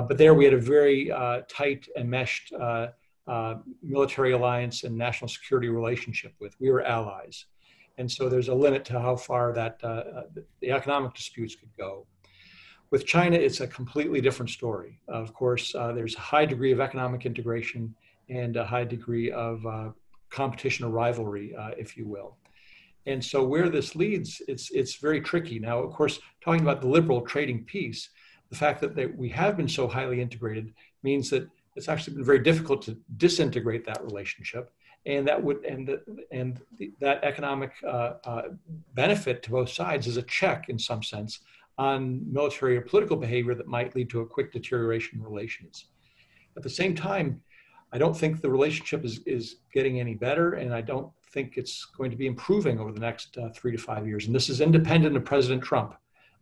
[0.00, 2.88] but there we had a very uh, tight and meshed uh,
[3.26, 6.56] uh, military alliance and national security relationship with.
[6.58, 7.44] We were allies.
[7.98, 10.22] And so there's a limit to how far that uh,
[10.60, 12.06] the economic disputes could go.
[12.90, 14.98] With China, it's a completely different story.
[15.08, 17.94] Of course, there's a high degree of economic integration
[18.28, 19.62] and a high degree of
[20.30, 22.36] competition or rivalry, if you will.
[23.06, 25.58] And so where this leads, it's it's very tricky.
[25.58, 28.10] Now, of course, talking about the liberal trading peace,
[28.52, 32.24] the fact that they, we have been so highly integrated means that it's actually been
[32.24, 34.70] very difficult to disintegrate that relationship.
[35.06, 38.42] And that would and the, and the, that economic uh, uh,
[38.92, 41.40] benefit to both sides is a check in some sense
[41.78, 45.86] on military or political behavior that might lead to a quick deterioration in relations.
[46.54, 47.40] At the same time
[47.94, 51.84] i don't think the relationship is, is getting any better and i don't think it's
[51.84, 54.26] going to be improving over the next uh, three to five years.
[54.26, 55.94] And this is independent of president trump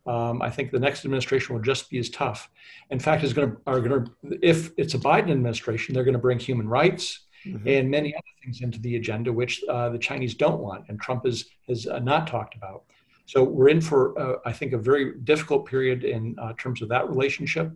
[0.07, 2.51] um, I think the next administration will just be as tough.
[2.91, 6.15] In fact, is going to are going to if it's a Biden administration, they're going
[6.15, 7.67] to bring human rights mm-hmm.
[7.67, 11.27] and many other things into the agenda, which uh, the Chinese don't want, and Trump
[11.27, 12.85] is, has uh, not talked about.
[13.27, 16.89] So we're in for, uh, I think, a very difficult period in uh, terms of
[16.89, 17.71] that relationship,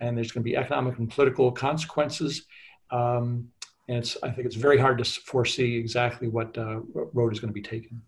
[0.00, 2.46] and there's going to be economic and political consequences.
[2.90, 3.50] Um,
[3.88, 6.80] and it's, I think it's very hard to foresee exactly what uh,
[7.12, 8.00] road is going to be taken.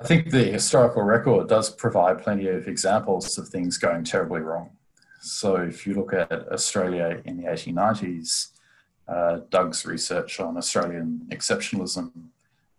[0.00, 4.70] I think the historical record does provide plenty of examples of things going terribly wrong.
[5.20, 8.52] So if you look at Australia in the 1890s,
[9.08, 12.12] uh, Doug's research on Australian exceptionalism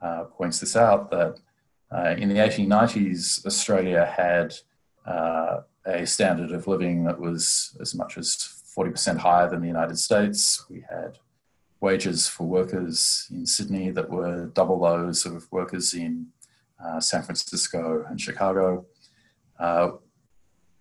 [0.01, 1.39] uh, points this out that
[1.91, 4.53] uh, in the 1890s, Australia had
[5.05, 9.97] uh, a standard of living that was as much as 40% higher than the United
[9.97, 10.63] States.
[10.69, 11.17] We had
[11.81, 16.27] wages for workers in Sydney that were double those of workers in
[16.83, 18.85] uh, San Francisco, and Chicago,
[19.59, 19.91] uh,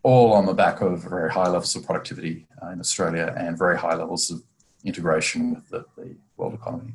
[0.02, 3.76] all on the back of very high levels of productivity uh, in Australia and very
[3.76, 4.42] high levels of
[4.84, 6.92] integration with the, the world economy.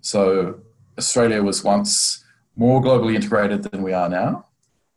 [0.00, 0.60] So
[0.98, 2.24] Australia was once
[2.56, 4.46] more globally integrated than we are now,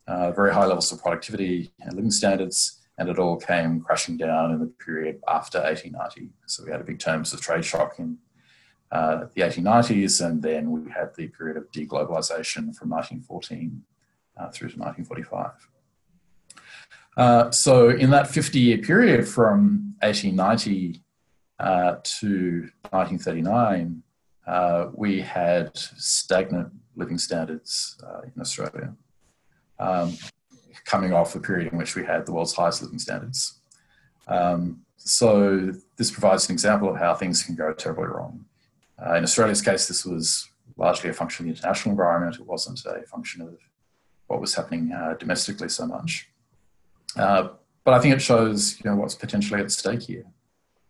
[0.07, 4.51] uh, very high levels of productivity and living standards, and it all came crashing down
[4.51, 6.33] in the period after 1890.
[6.45, 8.17] So we had a big terms of trade shock in
[8.93, 13.83] uh, the 1890s, and then we had the period of deglobalization from 1914
[14.37, 15.51] uh, through to 1945.
[17.17, 21.01] Uh, so in that 50 year period from 1890
[21.59, 24.03] uh, to 1939,
[24.45, 28.93] uh, we had stagnant living standards uh, in Australia,
[29.79, 30.15] um,
[30.85, 33.59] coming off a period in which we had the world's highest living standards.
[34.27, 38.45] Um, so this provides an example of how things can go terribly wrong.
[39.05, 42.35] Uh, in Australia's case, this was largely a function of the international environment.
[42.35, 43.57] It wasn't a function of
[44.27, 46.29] what was happening uh, domestically so much.
[47.15, 47.49] Uh,
[47.83, 50.25] but I think it shows, you know, what's potentially at stake here,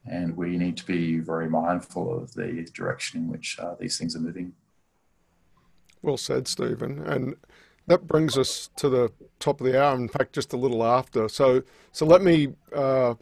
[0.06, 4.16] and we need to be very mindful of the direction in which uh, these things
[4.16, 4.54] are moving.
[6.02, 7.00] Well said, Stephen.
[7.00, 7.36] And
[7.88, 9.96] that brings us to the top of the hour.
[9.96, 11.28] In fact, just a little after.
[11.28, 13.16] So, so let me uh,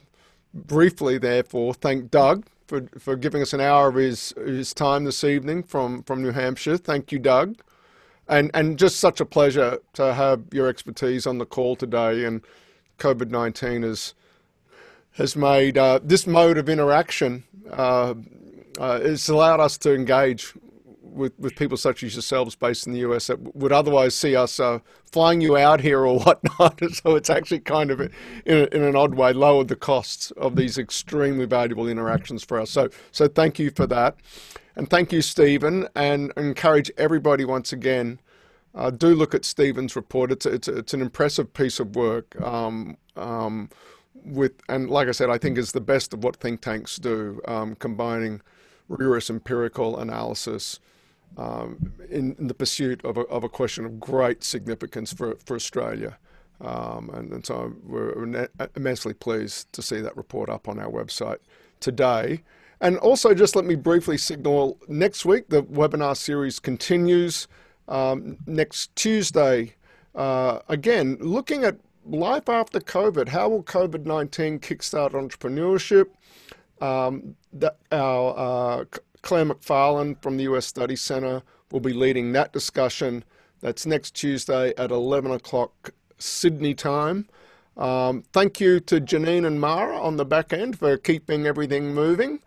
[0.53, 5.25] briefly, therefore, thank Doug for for giving us an hour of his his time this
[5.25, 6.77] evening from from New Hampshire.
[6.77, 7.57] Thank you, Doug.
[8.29, 12.41] And and just such a pleasure to have your expertise on the call today and
[12.97, 14.13] COVID 19 has,
[15.13, 18.13] has made uh, this mode of interaction, uh,
[18.79, 20.53] uh, it's allowed us to engage
[21.11, 24.59] with, with people such as yourselves based in the US that would otherwise see us
[24.59, 24.79] uh,
[25.11, 26.81] flying you out here or whatnot.
[26.93, 28.11] so it's actually kind of, in,
[28.45, 32.71] in an odd way, lowered the costs of these extremely valuable interactions for us.
[32.71, 34.15] So, so thank you for that.
[34.75, 38.19] And thank you, Stephen, and encourage everybody once again
[38.73, 40.31] uh, do look at Stephen's report.
[40.31, 42.39] It's it's it's an impressive piece of work.
[42.41, 43.69] Um, um,
[44.23, 47.41] with and like I said, I think is the best of what think tanks do,
[47.47, 48.41] um, combining
[48.87, 50.79] rigorous empirical analysis
[51.37, 55.55] um, in, in, the pursuit of a, of a question of great significance for for
[55.55, 56.17] Australia.
[56.59, 61.39] Um, and, and, so we're immensely pleased to see that report up on our website
[61.79, 62.43] today.
[62.81, 67.47] And also, just let me briefly signal next week the webinar series continues
[67.87, 69.75] um, next Tuesday.
[70.13, 73.27] Uh, again, looking at life after COVID.
[73.27, 76.07] How will COVID 19 kickstart entrepreneurship?
[76.81, 78.85] Um, the, our uh,
[79.21, 83.23] Claire McFarland from the US Study Center will be leading that discussion.
[83.61, 87.27] That's next Tuesday at 11 o'clock Sydney time.
[87.77, 92.39] Um, thank you to Janine and Mara on the back end for keeping everything moving.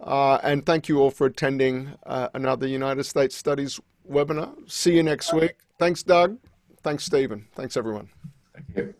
[0.00, 4.52] Uh, and thank you all for attending uh, another United States Studies webinar.
[4.70, 5.56] See you next week.
[5.78, 6.38] Thanks, Doug.
[6.82, 7.46] Thanks, Stephen.
[7.54, 8.08] Thanks, everyone.
[8.54, 8.94] Thank you.